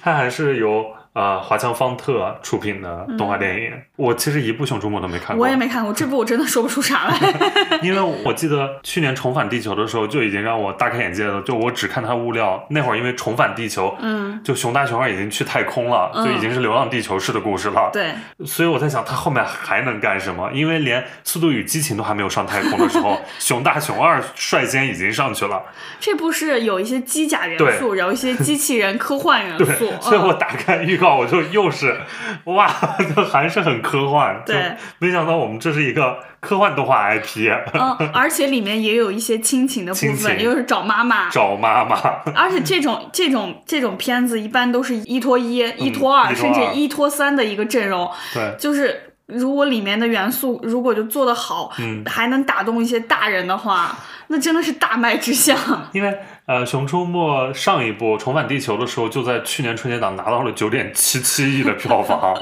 [0.00, 3.72] 它还是由呃华强方特出品的动画电影。
[3.96, 7.18] 我其实一部《熊出没》都没看过，我也没看过这部，我真的说不出啥来。
[7.82, 17.90] 因为我记得去年重返地球的时候就已经让我大开眼界了，就我只看它物料，那会儿因为重返地球，嗯，就熊大熊二已经去太空了，嗯就已经是流浪地球式的故事了。
[17.92, 18.12] 对，
[18.44, 20.50] 所以我在想，它后面还能干什么？
[20.52, 25.62] 因为连《速度与激情》都还没有上太空的时候， 熊大熊二率先已经上去了。
[26.00, 32.00] 这部是有一些机甲元对然后一些机器人科幻元对素，，所以我嗯打开预告，我就又是
[32.44, 32.66] 哇，
[33.14, 34.40] 就还是很科幻。
[34.46, 41.96] 就对，没想到我们这是一个科幻动画 IP，嗯， 而且里面也有一些亲情的部分，情又是找妈妈，找妈妈。
[42.34, 53.96] 而且这种这种这种片子一般都是一拖一、一拖二，甚至一拖三的一个阵容，对，就是如果里面的元素如果就做得好，嗯还能打动一些大人的话，
[54.28, 55.56] 那真的是大卖之相。
[55.92, 56.18] 因为
[56.52, 62.38] 呃，《熊出没》上一部《重返地球》的时候，就在去年春节档拿到了九点七七亿的票房。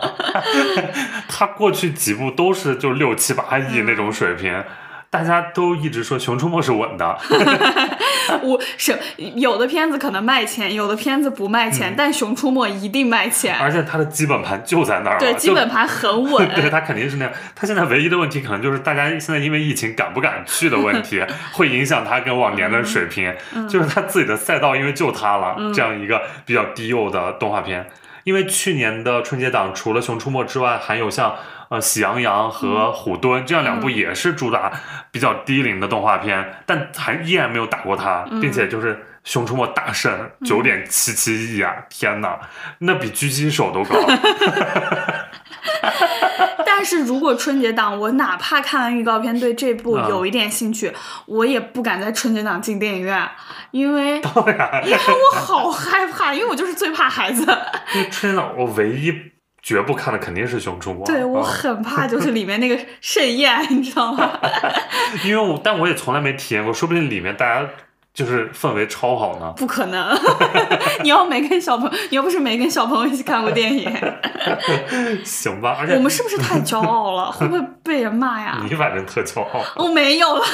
[1.31, 4.65] 它过去几部都是就六七八亿那种水平，
[5.11, 7.17] 大家都一直说《熊出没》是稳的。
[8.43, 8.99] 我是
[9.37, 13.57] 有的片子可能卖钱，有的片子不卖嗯钱，但《熊出没》一定卖钱。
[13.59, 16.49] 而且它的基本盘就在那儿了，对，基本盘很稳。
[16.55, 17.35] 对，它肯定是那样。
[17.55, 23.35] 它现在唯一的问题可能就是大家现在因为疫情敢不敢去的问题， 会影响它跟往年的水平。
[23.55, 27.87] 嗯就是它自己的赛道，因为就它了，这样一个比较低幼的动画片。
[28.25, 31.35] 因为去年的春节档除了《熊出没》之外，还有像
[31.71, 34.71] 呃《喜羊羊》和《虎墩》这样两部嗯也是主打
[35.11, 39.07] 比较低龄的动画片，但还依然没有打过它，嗯并且就是。
[39.23, 41.75] 《熊出没》大胜，九点七七亿啊！
[41.91, 42.41] 天哪，
[42.79, 43.95] 那比狙击手都高。
[46.65, 50.91] 但是如果春节档我哪怕看完预告片对这部嗯有一点兴趣，
[51.27, 53.29] 我也不敢在春节档进电影院，
[53.73, 57.43] 因为当然，因为我好害怕，因为我就是最怕孩子。
[57.95, 59.13] 因为春节档我唯一
[59.63, 61.01] 绝不看的肯定是《熊出没》。
[61.07, 64.31] 对我啊很怕，就是里面那个盛宴， 你知道吗？
[65.25, 67.69] 因为我但我也从来没体验过，说不定里面大家
[68.13, 69.53] 就是氛围超好呢。
[69.57, 70.19] 不可能！
[71.03, 73.91] 你要没跟小朋友，你又不是没跟小朋友一起看过电影，
[75.25, 77.31] 行吧，而且我们是不是太骄傲了？
[77.31, 78.61] 会不会被人骂呀？
[78.69, 80.45] 你反正特骄傲，我没有了，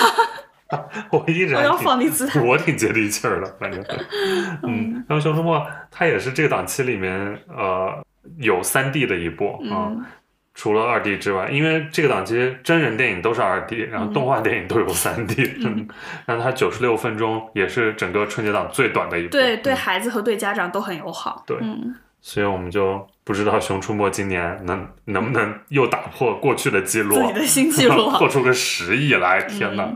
[1.11, 2.41] 我一直我要放低姿态。
[2.41, 3.83] 我挺接地气儿的，反正，
[4.64, 5.57] 嗯，然后《熊出没》
[5.91, 7.12] 它也是这个档期里面
[7.49, 8.05] 呃
[8.39, 9.91] 有三 D 的一部啊。
[9.91, 10.05] 嗯
[10.59, 15.87] 除了二 D 之外，因为这个档期真人电影都是二 D，然后动画电影都有三 D，嗯，
[16.24, 21.45] 然后它九十六分钟也是整个春节档最短的一部，对对，嗯孩子和对家长都很友好。
[21.47, 28.09] 对嗯，所以我们就不知道《熊出没》今年能能不能又打破过去的记录，自己的新纪录。
[28.12, 29.87] 破出个十亿来，天哪，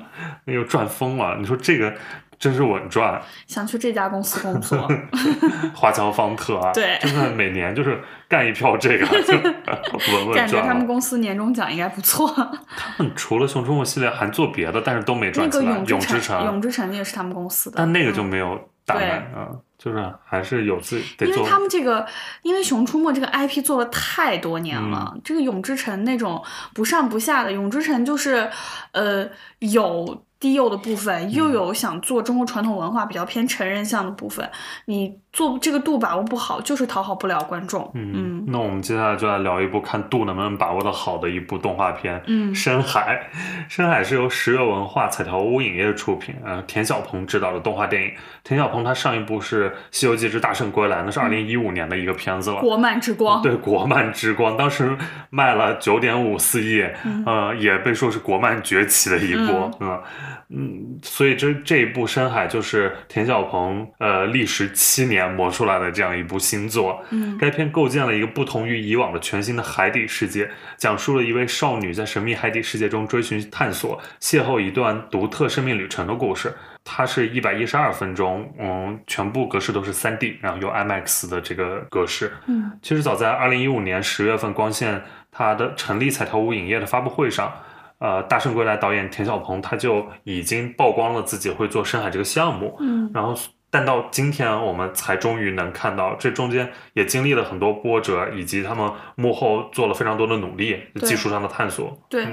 [0.45, 1.39] 嗯又赚疯了！
[1.41, 1.95] 你说这个
[2.41, 3.23] 真是稳赚。
[3.47, 4.89] 想去这家公司工作，
[5.77, 10.61] 华侨方特啊，对真的每年就是干一票这个 就稳稳感觉。
[10.63, 12.29] 他们公司年终奖应该不错。
[12.77, 15.61] 他们除了《熊出没》系列还做别的，但是都没那赚钱。
[15.65, 15.71] 那。
[15.71, 21.37] 个永永之之城，永城，之城也是他们公司的，但那个就嗯没有大对卖啊、就是还是有自己得做。
[21.37, 22.07] 因为他们这个，
[22.43, 26.43] 因为《熊出没》这个 IP 做了太多年嗯了，这个《永之城》那种
[26.75, 28.49] 不上不下的，《永之城》就是，
[28.93, 29.29] 呃，
[29.59, 34.51] 有低幼的部分，又嗯有想做中国传统文化比较偏成人向的部分，
[34.87, 37.89] 你做这个度把握不好，就是讨好不了观众。
[37.95, 43.31] 嗯，那我们接下来就来聊一部看度能不能把握的好的一部动画片，嗯深海》。
[43.69, 48.11] 深海是由十月文化、彩条屋影业出品，呃，田晓鹏执导的动画电影。
[48.43, 52.61] 田晓鹏他上一部是《西游记之大圣归来》，那是二零一五年的一个片子了。
[52.61, 54.97] 国漫之光，对国漫之光，当时
[55.29, 56.83] 卖了九点五四亿，
[57.27, 60.01] 呃，也被说是国漫崛起的一波，嗯
[60.49, 67.03] 嗯，所以这这一部《深海》就是田晓鹏呃历时七年磨出来的这样一部新作。
[67.11, 76.53] 嗯该片构建了一个不同于以往的全新的海底世界，讲述了一位少女在神秘海底世界中追寻探索，邂逅一段独特生命旅程的故事。
[76.83, 82.33] 它是一百一十二分钟，嗯，全部格式都是三 D，然后有 IMAX 的这个格式。
[82.47, 85.01] 嗯其实早在二零一五年十月份，光线
[85.31, 87.53] 它的成立彩条屋影业的发布会上，
[88.01, 93.39] 呃，大圣归来导演田晓鹏他就已经曝光了自己会做深海这个项目，嗯然后，
[93.71, 101.97] 但到今天我们才终于能看到，这中间也经历了很多波折，以及他们幕后做了非常多的努力，技术上的探索。
[102.09, 102.27] 对，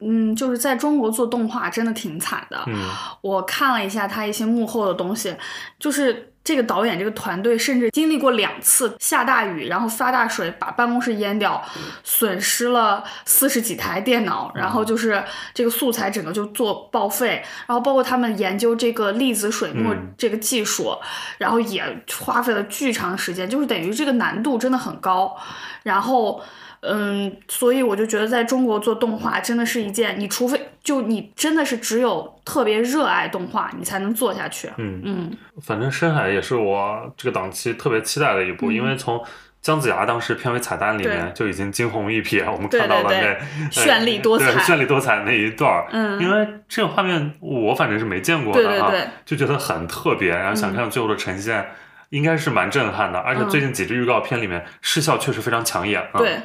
[0.00, 2.64] 嗯，就是在中国做动画真的挺惨的。
[2.66, 2.88] 嗯
[3.20, 5.36] 我看了一下他一些幕后的东西，
[5.78, 11.62] 就是这个导演这个团队甚至经历过两次下大雨，然后发大水把办公室淹掉，
[12.02, 15.22] 损失了四十几台电脑，然后就是
[15.52, 20.96] 这个素材整个就做报废，然后包括他们研究这个粒子水墨嗯这个技术，
[21.38, 21.84] 然后也
[22.18, 25.36] 花费了巨长时间，就是等于这个难度真的很高，
[25.82, 26.42] 然后。
[26.82, 34.68] 嗯，所以我就觉得在中国做动画真的是一件，你除非就你真的是只有特别热爱动画，你才能做下去。
[34.76, 35.36] 嗯，嗯。
[35.62, 38.74] 反正深海也是我这个档期特别期待的一部，嗯。
[38.74, 39.22] 因为从
[39.60, 43.40] 姜子牙当时片尾彩蛋里面就已经惊鸿一瞥，我们看到了对那对。
[43.70, 44.52] 绚丽多彩。
[44.52, 45.86] 对绚丽多彩那一段儿。
[45.92, 46.20] 嗯。
[46.20, 48.92] 因为这个画面我反正是没见过的啊，
[49.24, 51.66] 就觉得很特别，然后想嗯看最后的呈现。
[52.10, 53.48] 应该是蛮震撼的，而且嗯。
[53.48, 56.18] 最近几支预告片里面视效确实非常抢眼啊。
[56.18, 56.40] 对，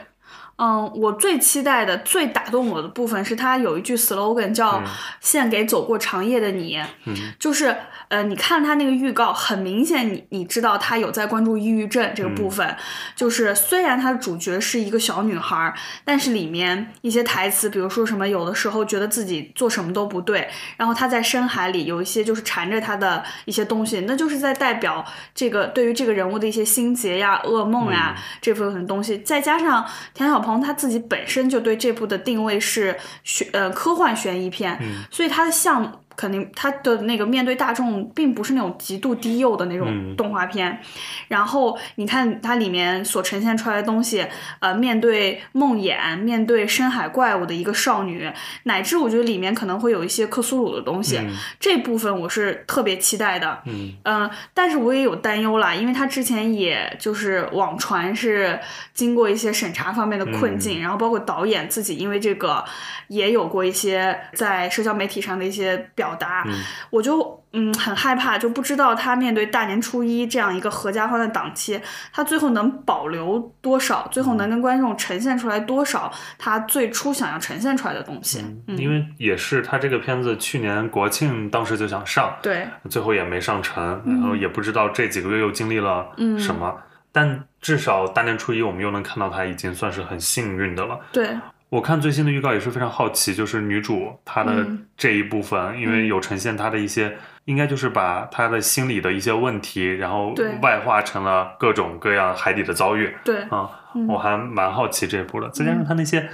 [0.58, 4.86] 嗯，我最期待的、最打动我的部分是它有一句 slogan 叫嗯
[5.20, 7.76] “献给走过长夜的你”，嗯就是
[8.08, 12.76] 呃，你看它那个预告，很明显你你知道他有在关注抑郁症这个部分。
[13.16, 15.74] 就是虽然它的主角是一个小女孩，
[16.06, 20.48] 但是里面一些台词，比如说什么有的时候觉得自己做什么都不对，
[20.78, 25.04] 然后他在深海里有一些就是缠着他的一些东西，那就是在代表
[25.34, 34.80] 这个对于这个人物的一些心结呀、噩梦呀、这部分东西，再加上田晓鹏他自己本身就对这部的定位是悬呃科幻悬疑片，
[35.10, 35.90] 所以他的项目。
[36.16, 40.80] 肯定他的那个面对大众，并不是那种极度低幼的那种嗯动画片。
[41.28, 44.26] 然后你看它里面所呈现出来的东西，
[44.60, 48.30] 呃，面对梦魇，面对深海怪物的一个少女，
[48.64, 53.62] 乃至我觉得里面可能会有一些克苏鲁的东西，嗯这部分我是特别期待的。
[53.66, 58.60] 嗯嗯，但是我也有担忧啦，因为他之前也就是网传是
[58.94, 62.64] 经过一些审查方面的困境，然后包括导演自己因为这个
[63.08, 66.54] 也有过一些在社交媒体上的一些表达，嗯
[66.90, 71.80] 我就嗯很害怕，就不知道他面对大年初一这样一个合家欢的档期，
[72.14, 78.46] 他最后能保留多少，最后能跟观众呈现出来多少他最初想要呈现出来的东西。
[78.68, 86.76] 嗯，因为也是他这个片子去年国庆当时就想上，对，最后也没上成，然后也不知道这几个月又经历了嗯什么。
[87.12, 91.00] 但至少大年初一我们又能看到他已经算是很幸运的了。
[91.14, 91.30] 对，
[91.70, 94.86] 我看最新的预告也是非常好奇，就是女主她的嗯。
[94.96, 104.08] 这一部分，因为有呈现她的一些，应该就是把她的心理的一些问题，然后外化成了各种各样海底的遭遇对，啊，嗯。
[104.08, 105.50] 我还蛮好奇这一部的。
[105.50, 106.30] 再加上她那些。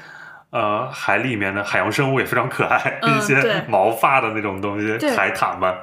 [0.51, 5.73] 呃，海里面的海洋生物也非常可爱，嗯一些毛发的那种东西，海獭们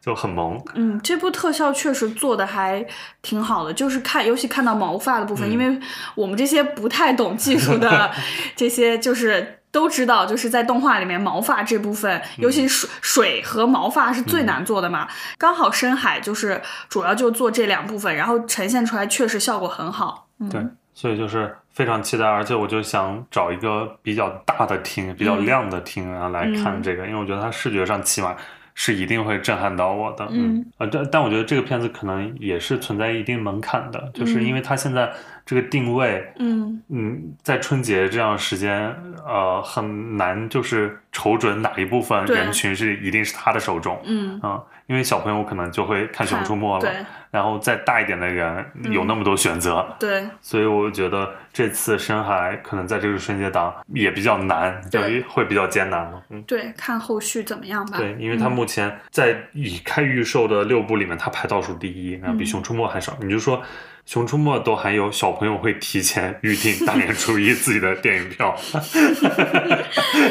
[0.00, 0.60] 就很萌。
[0.74, 2.84] 嗯，这部特效确实做的还
[3.22, 5.80] 挺好的，就是看，尤其看到毛发的部分，嗯因为
[6.16, 8.10] 我们这些不太懂技术的
[8.56, 15.06] 这些，就是都知道，就是在动画里面毛发这部分，尤其水水和毛发是最难做的嘛。
[15.38, 20.26] 刚好深海就是主要就做这两部分，然后呈现出来确实效果很好。
[20.40, 20.66] 嗯，对，
[21.00, 28.36] 所以就是非常期待，而且我就想找一个比较大的厅、比较亮的厅啊来看这个，因为我觉得它视觉上起码
[28.74, 30.28] 是一定会震撼到我的。
[30.30, 35.10] 嗯，呃，但但我觉得这个片子可能也是存在一定门槛的，就是因为它现在
[35.46, 36.82] 这个定位，嗯。
[36.90, 38.94] 嗯，在春节这样时间，
[39.26, 43.98] 呃，很难就是瞅准哪一部分人群是一定是他的受众。
[44.04, 56.22] 嗯，啊，因为小朋友可能就会看《熊出没》了，对然后再大一点的人有那么多选择，对，所以我觉得这次深海可能在这个春节档也比较难，就对会比较艰难了。
[56.30, 57.98] 嗯，对，看后续怎么样吧。
[57.98, 63.16] 对，因为它嗯目前在已开预售的六部里面，它排倒数第一，然后比《嗯熊出没》还少。
[63.20, 63.58] 你就说
[64.06, 68.56] 《熊出没》都还有小朋友会提前预定大年初一自己的电影票，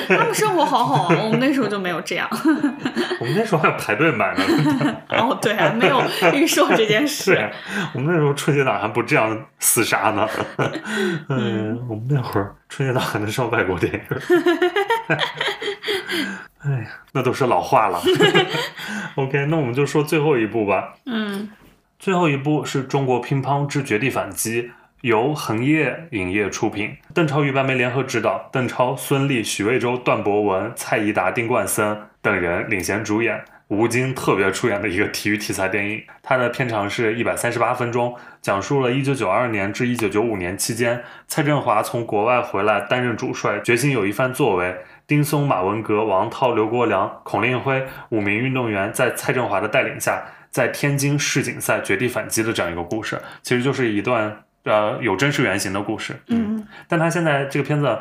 [0.10, 2.28] 他们生活好好啊， 我们那时候就没有这样。
[3.22, 4.44] 我们那时候还要排队买呢。
[5.10, 6.02] 哦，对啊，没有
[6.34, 7.50] 预售这件是 事。
[7.94, 10.28] 我们那时候春节档还不这样厮杀呢。
[11.30, 14.02] 嗯，我们那会儿春节档还能上外国电影。
[16.60, 18.02] 哎呀，那都是老话了。
[19.16, 20.94] OK，那我们就说最后一部吧。
[21.06, 21.50] 嗯
[21.98, 24.72] 最后一部是中国乒乓之绝地反击，
[25.02, 33.44] 由恒业影业出品，邓超、与白眉联合执导，邓超、孙俪、许魏洲、段博文、蔡宜达、丁冠森等人领衔主演。
[33.70, 44.76] 吴京特别出演的一个体育题材电影，它的片长是一百三十八分钟，讲述了1992年至1995年期间，蔡振华从国外回来担任主帅，决心有一番作为。
[45.06, 56.16] 丁松、马文革、王涛、刘国梁、孔令辉五名运动员在蔡振华的带领下，在天津世锦赛绝地反击的这样一个故事，其实就是一段呃有真实原型的故事。
[56.28, 57.98] 嗯，但他现在这个片子，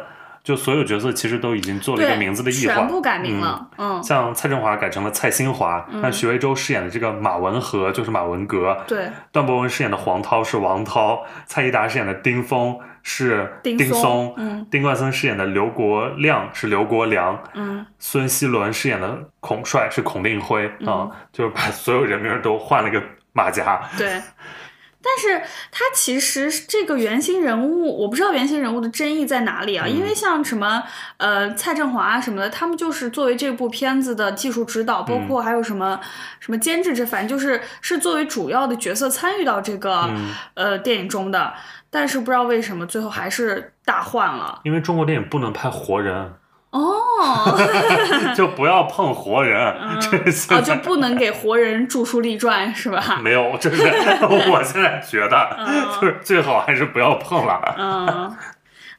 [0.48, 3.68] 就所有角色其实都已经做了一，个名字的异化，全部改名了。
[3.76, 23.02] 嗯，像蔡振华改成了蔡新华，那许魏洲饰演的这个马文和就是马文革，对，段博文饰演的黄涛是王涛，蔡宜达饰演的丁峰是丁丁松嗯丁冠森饰演的刘国亮是刘国梁，嗯孙希伦饰演的孔帅是孔令辉啊、嗯就是把所有人名都换了个
[23.34, 23.82] 马甲。
[23.98, 24.18] 对。
[25.00, 29.86] 但是他其实这个原型人物，我不知道原型人物的争议在哪里啊？
[29.86, 30.82] 嗯因为像什么
[31.18, 36.00] 呃蔡振华啊什么的，他们就是作为这部片子的技术指导，包括还有什么、
[36.40, 41.54] 什么监制这，反正就是是作为主要的角色参与到这个、嗯呃电影中的。
[41.90, 46.34] 但是不知道为什么最后还是大换了因为中国电影不能拍活人，
[46.70, 47.58] 哦，
[48.36, 49.74] 就不要碰活人。
[50.00, 53.18] 这哦就不能给活人著书立传是吧？
[53.22, 53.82] 没有，这是
[54.24, 55.58] 我现在觉得，
[56.00, 57.74] 就是最好还是不要碰了。
[57.78, 58.36] 嗯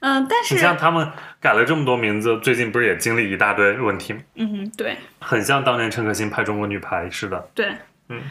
[0.02, 1.12] 嗯，但是你像他们
[1.42, 4.20] 改了这么多名字，最近不是也经历一大堆问题吗？
[4.36, 7.50] 嗯对很像当年陈可辛拍《中国女排》似的。
[7.54, 7.68] 对，
[8.10, 8.22] 嗯。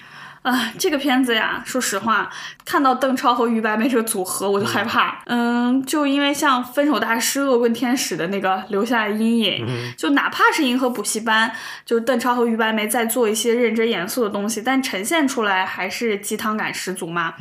[0.49, 2.31] 啊，这个片子呀，说实话，
[2.65, 5.21] 看到邓超和于白眉这个组合，我就害怕。
[5.27, 11.53] 嗯，就因为像《分手大师》《恶棍天使》的那个留下阴影，嗯就哪怕是银河补习班，
[11.85, 17.35] 就是邓超和于白眉在做一些认真严肃的东西，但呈现出来还是鸡汤感十足嘛。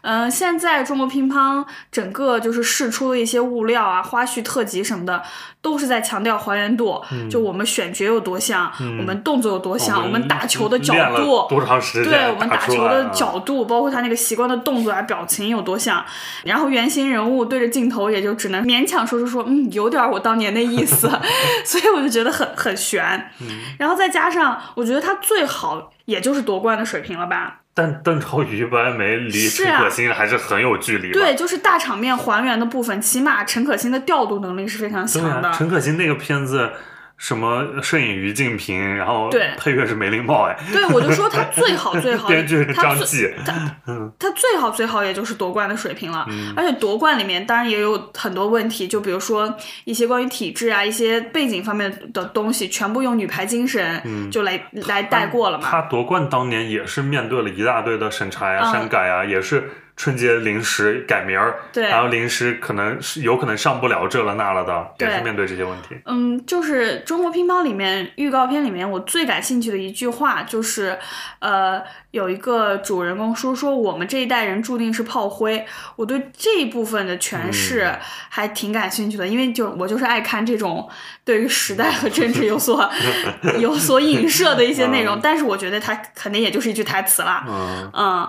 [0.00, 5.22] 嗯、现在中国乒乓整个就是试出的一些物料啊、花絮、特辑什么的，
[5.60, 11.46] 都是在强调还原度，就我们选角有多像，我们动作有多像，我们打球的角度。
[11.50, 12.12] 多长时间？
[12.12, 16.04] 对我们打球的角度，包括他那个习惯的动作啊、表情有多像，
[16.44, 21.08] 然后原型人物对着镜头也就只能勉强说出说，嗯，有点我当年的意思，
[21.64, 23.04] 所以我就觉得很很悬。
[23.40, 23.46] 嗯
[23.78, 27.60] 然后再加上，我觉得他最好也就是夺冠的水平了吧？
[27.74, 31.20] 但邓超、于白眉离陈可辛还是很有距离的。
[31.20, 35.48] 对，就是大场面还原的部分，起码陈可辛的调度能力是非常强的。
[35.48, 36.70] 啊，陈可辛那个片子，
[37.16, 43.32] 什么摄影于静平，然后对配乐是梅林茂，哎，对，我就说他最好最好， 编剧是张继，
[44.18, 55.64] 他最好最好也就是夺冠的水平了，嗯而且夺冠里面当然也有很多问题，就比如说一些关于体制啊、一些背景方面的东西，全部用女排精神就来、来带过了嘛。
[55.66, 65.96] 嗯他夺冠当年也是面对了一大堆的审查呀、嗯删改啊，也是春节临时改名儿，对然后临时可能是有可能上不了这了那了的，也对是面对这些问题。
[66.04, 70.98] 嗯，就是中国乒乓里面预告片里面，我最感兴趣的一句话就是，
[71.38, 75.64] 呃，有一个主人公说说我们这一代人注定是炮灰。
[75.96, 77.90] 我对这一部分的诠释
[78.28, 80.86] 还挺感兴趣的，因为就我就是爱看这种
[81.24, 82.86] 对于时代和政治有所
[83.58, 87.44] 有所影射的一些内容，但是我觉得它肯定也就是一句台词啦。
[87.48, 88.28] 嗯嗯，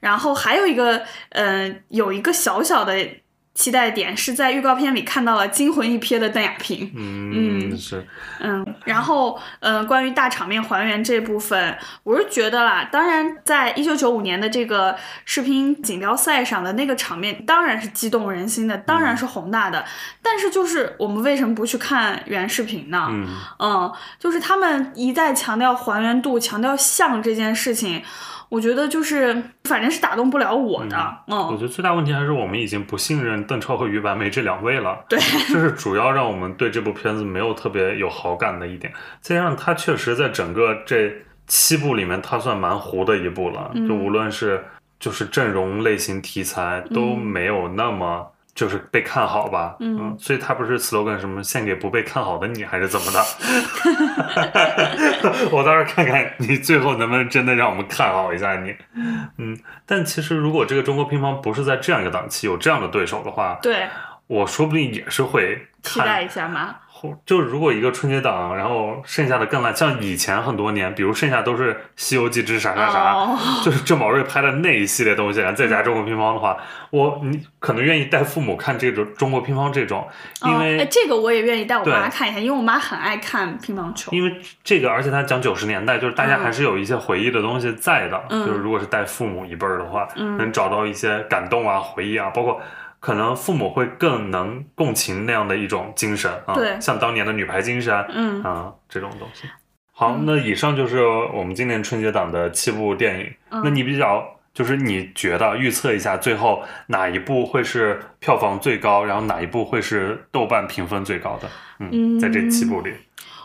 [0.00, 2.94] 然后还有一个，嗯、有一个小小的
[3.54, 6.92] 期待点是在预告片里看到了惊魂一瞥的邓亚萍。
[6.94, 8.06] 嗯，嗯是，
[8.38, 14.94] 嗯，然后，嗯、关于大场面还原这部分，我是觉得啦，当然，在一九九五年的这个
[15.24, 19.82] 视频锦标赛上的那个场面，当然是激动人心的，当然是宏大的。
[20.20, 23.06] 但是，就是我们为什么不去看原视频呢？
[23.10, 23.26] 嗯
[23.58, 28.02] 嗯，就是他们一再强调还原度、强调像这件事情，
[28.48, 31.18] 我觉得就是反正是打动不了我的。
[31.26, 35.04] 嗯，我觉得最大问题还是我们已经不信任邓超和于白眉这两位了。
[35.08, 35.18] 对，
[35.52, 38.92] 这是主要让我们对这部片子没有特别有好感的一点。
[39.20, 41.12] 再加上他确实在整个这
[41.46, 43.70] 七部里面，他算蛮糊的一部了。
[43.74, 44.64] 嗯就无论是
[45.00, 48.32] 就是阵容类型题材都嗯没有那么。
[48.56, 53.22] 就是被看好吧，嗯所以他不是 slogan 什么献给不被看好的你，还是怎么的？
[55.52, 58.74] 我倒是看看你最后能不能真的让我们看好一下你。
[59.36, 63.86] 嗯，但其实如果这个中国乒乓不是在这样一个档期有这样的对手的话，对，
[64.26, 66.24] 我说不定也是会期待看。
[66.24, 66.76] 一下嘛。
[66.96, 76.56] 后就如果一个春节档，然后剩下的更烂，像以前很多年，比如剩下都是《西游记之啥啥啥》哦 就是郑宝瑞拍的那一系列东西，然后再加中国乒乓的话，
[76.90, 80.08] 我你可能愿意带父母看这种中国乒乓这种，
[80.42, 84.10] 因哦，为、哎，这个我也愿意带我妈看一下，因为我妈很爱看乒乓球。
[84.12, 84.34] 因为
[84.64, 88.22] 这个，而且它讲九十年代，就是大家还是有一些回忆的东西在的。
[88.30, 92.60] 嗯就是如果是带父母一辈儿的话，嗯能找到一些感动啊、回忆啊，包括
[93.06, 99.48] 可能父母会更能共情那样的一种精神啊，对像当年的女排精神嗯啊这种东西。
[99.92, 103.32] 好，嗯那以上就是我们今年春节档的七部电影。
[103.50, 111.48] 嗯那你比较就是你觉得预测一下，最后哪一部会是票房最高，然后哪一部会是豆瓣评分最高的？
[111.78, 112.92] 嗯，嗯在这七部里，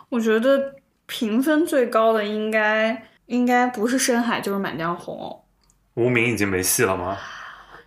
[0.10, 0.74] 我觉得
[1.06, 5.44] 评分最高的应该应该不是《深海》就是《满江红
[5.94, 7.16] 无名已经没戏了吗？》，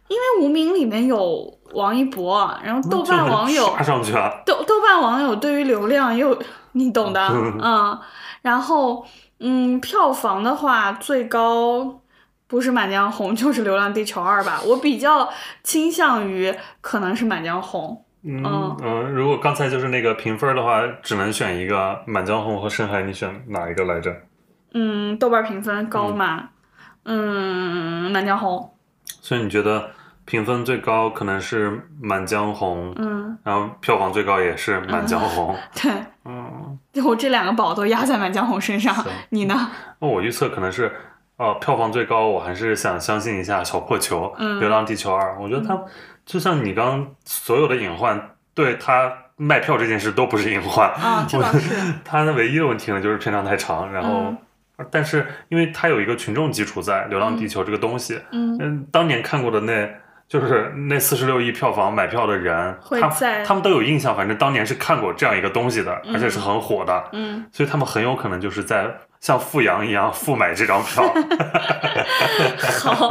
[0.08, 6.38] 因为《无名》里面有王一博，然后豆瓣网友刷上去啊，豆豆瓣网友对于流量也有
[6.72, 7.58] 你懂的，嗯。
[7.60, 8.00] 嗯，
[8.42, 9.04] 然后
[9.40, 12.00] 嗯，票房的话最高
[12.46, 15.28] 不是《满江红》就是《流浪地球二》吧，我比较
[15.62, 18.04] 倾向于可能是《满江红。
[18.22, 18.76] 嗯嗯。
[18.82, 24.10] 嗯，如果刚才就是那个评分的话，只能选一个《满江红》和《深海》，你选哪一个来着？》，
[24.74, 26.50] 嗯，豆瓣评分高嘛，
[27.04, 28.58] 嗯，满江红》，
[29.24, 29.88] 所以你觉得
[30.26, 35.56] 评分最高可能是《满江红》，嗯，然后票房最高也是《满江红》。
[35.82, 35.90] 对，
[36.26, 38.94] 嗯，我这两个宝都压在《满江红》身上，
[39.30, 39.70] 你呢？
[39.98, 40.92] 那我预测可能是，
[41.38, 45.36] 呃，票房最高，我还是想相信一下《小破球》嗯流浪地球二》。
[45.40, 45.82] 我觉得它
[46.26, 50.90] 就像你刚刚所有的隐患，对它卖票这件事都不是隐患。
[50.90, 54.36] 啊，这倒是，它的唯一的问题呢，就是片长太长，然后，嗯
[54.90, 59.88] 但是因为它有一个群众基础在，《流浪地球》这个东西，嗯，嗯，当年看过的那。
[60.26, 63.08] 就是那四十六亿票房买票的人，他
[63.44, 68.86] 他们都有印象，反正当年是看过这样一个东西的，而且是很火的，嗯，所以他们很有可能就是在
[69.20, 71.04] 像富阳一样复买这张票。
[72.80, 73.10] 好，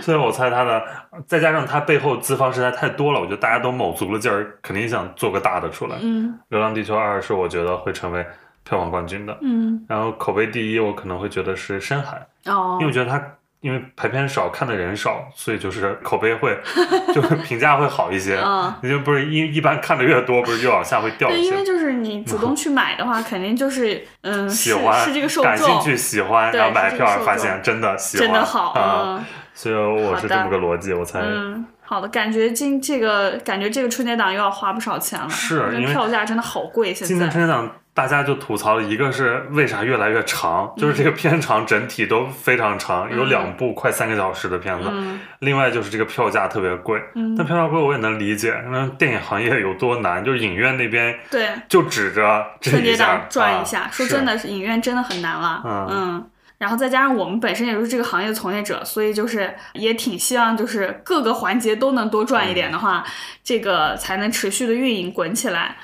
[0.00, 0.80] 所以我猜他的，
[1.26, 5.96] 再加上他背后资方实在太多了，我觉得大家都卯足了劲儿，肯定想做个大的出来。
[6.00, 8.24] 嗯流浪地球二》是我觉得会成为
[8.68, 12.78] 票房冠军的，嗯，然后口碑第一，我可能会觉得是《深海》，哦。
[12.80, 13.22] 因为我，觉得它
[13.60, 16.58] 因为排片少，看的人少，所以就是口碑会
[17.14, 18.40] 就是评价会好一些。
[18.44, 18.74] 嗯。
[18.82, 21.50] 你就不是一一般看的越多，不是越往下会掉对，一些。
[21.50, 29.16] 因为就是你主动去买的话，肯定就是嗯，是喜欢是这个受感兴，趣喜欢，然后买票发现真的喜欢，真的好，啊！
[29.18, 29.24] 嗯。
[29.54, 44.90] 所以我是这么个逻辑，我才嗯，好的，感觉今这个感觉这个春节档又要花不少钱了，是因为票价真的好贵，现今年在，春节档大家就吐槽，一个是为啥越来越长，就是这个片长整体都非常长，有嗯两部快三个小时的片子。
[44.92, 56.30] 嗯另外就是这个票价特别贵，嗯但，票价贵我也能理解，那电影行业有多难，就是影院那边对，就指着春节档赚一下，啊说真，的，是影院真的很难了，嗯嗯。
[56.58, 63.02] 然后再加上我们本身也是这个行业的从业者，所以就是也挺希望就是各个环节都能多赚一点的话，
[63.42, 65.76] 这个才能持续的运营滚起来。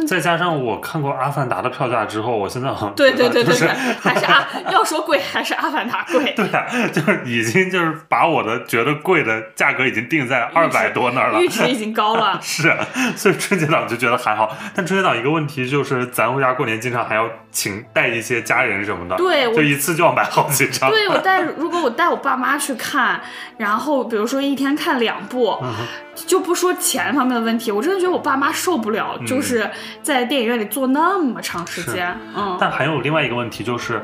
[0.00, 6.32] 是再加上我看过《阿凡达》的票价之后，我现在好像 对对对对对，还是阿 要说贵还是阿凡达贵。
[6.36, 11.38] 对啊，就是已经就是把我的觉得贵的价格已经定在二百多那儿了。
[11.38, 12.38] 阈值已经高了。
[12.42, 12.76] 是，
[13.16, 20.90] 所以春节档就觉得还好，但春节档一个问题就是，咱回家过年经常还要请带一些家人什么的，对就一次就要买好几张。
[20.90, 23.20] 对我带，如果我带我爸妈去看，
[23.58, 25.72] 然后比如说一天看两部，嗯
[26.14, 29.68] 就不说钱方面的问题，我真的觉得我爸妈受不了，嗯就是
[30.02, 32.16] 在电影院里坐那么长时间。
[32.36, 34.02] 嗯，但还有另外一个问题就是，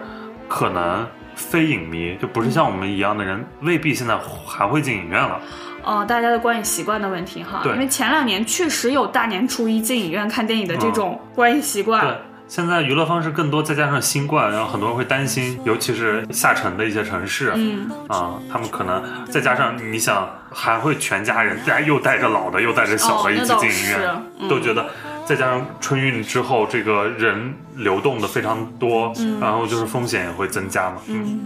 [0.49, 5.41] 可能非影迷就不是像我们一样的人，未必现在还会进影院了。
[5.83, 7.61] 哦大家的观影习惯的问题哈。
[7.63, 12.05] 对因为前两年确实有大年初一进影院看电影的这种观影习惯。
[12.05, 12.17] 对，
[12.51, 24.85] 现在娱乐方式更多，再加上新冠，然后很多人会担心，尤其是下沉的一些城市，嗯，啊、他们可能再加上你想，还会全家人，大家又带着老的，又带着小的一起进影院，都觉得。
[25.31, 31.39] 再加上春运之后，这个人流动的非常多，然后就是风险也会增加嘛，嗯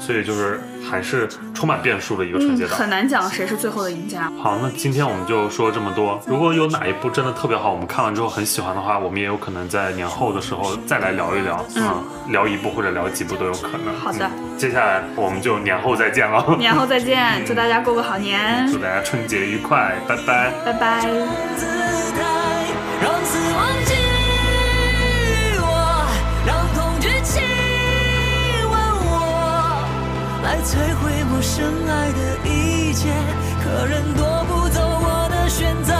[0.00, 0.60] 所以就是
[0.90, 2.78] 还是充满变数的一个春节嗯，档。
[2.78, 4.28] 很难讲谁是最后的赢家。
[4.42, 6.20] 好，那今天我们就说这么多。
[6.26, 13.94] 如果有哪一部真的特别好，我们看完之后很喜欢的话，我们也有可能在年后的时候再来聊一聊，嗯，聊一部或者聊几部都有可能。
[14.00, 20.52] 好的嗯 接下来我们就年后再见了， 年后再见，祝大家过个好年，祝大家春节愉快，拜拜。
[20.64, 22.37] 拜拜。
[23.28, 23.92] 死忘记
[25.60, 25.68] 我，
[26.46, 27.34] 让恐惧亲
[28.70, 28.74] 吻
[29.04, 29.12] 我，
[30.42, 31.52] 来摧毁我深
[31.86, 32.18] 爱的
[32.48, 32.48] 一
[32.94, 33.00] 切。
[33.62, 35.92] 可人夺不走我的选择。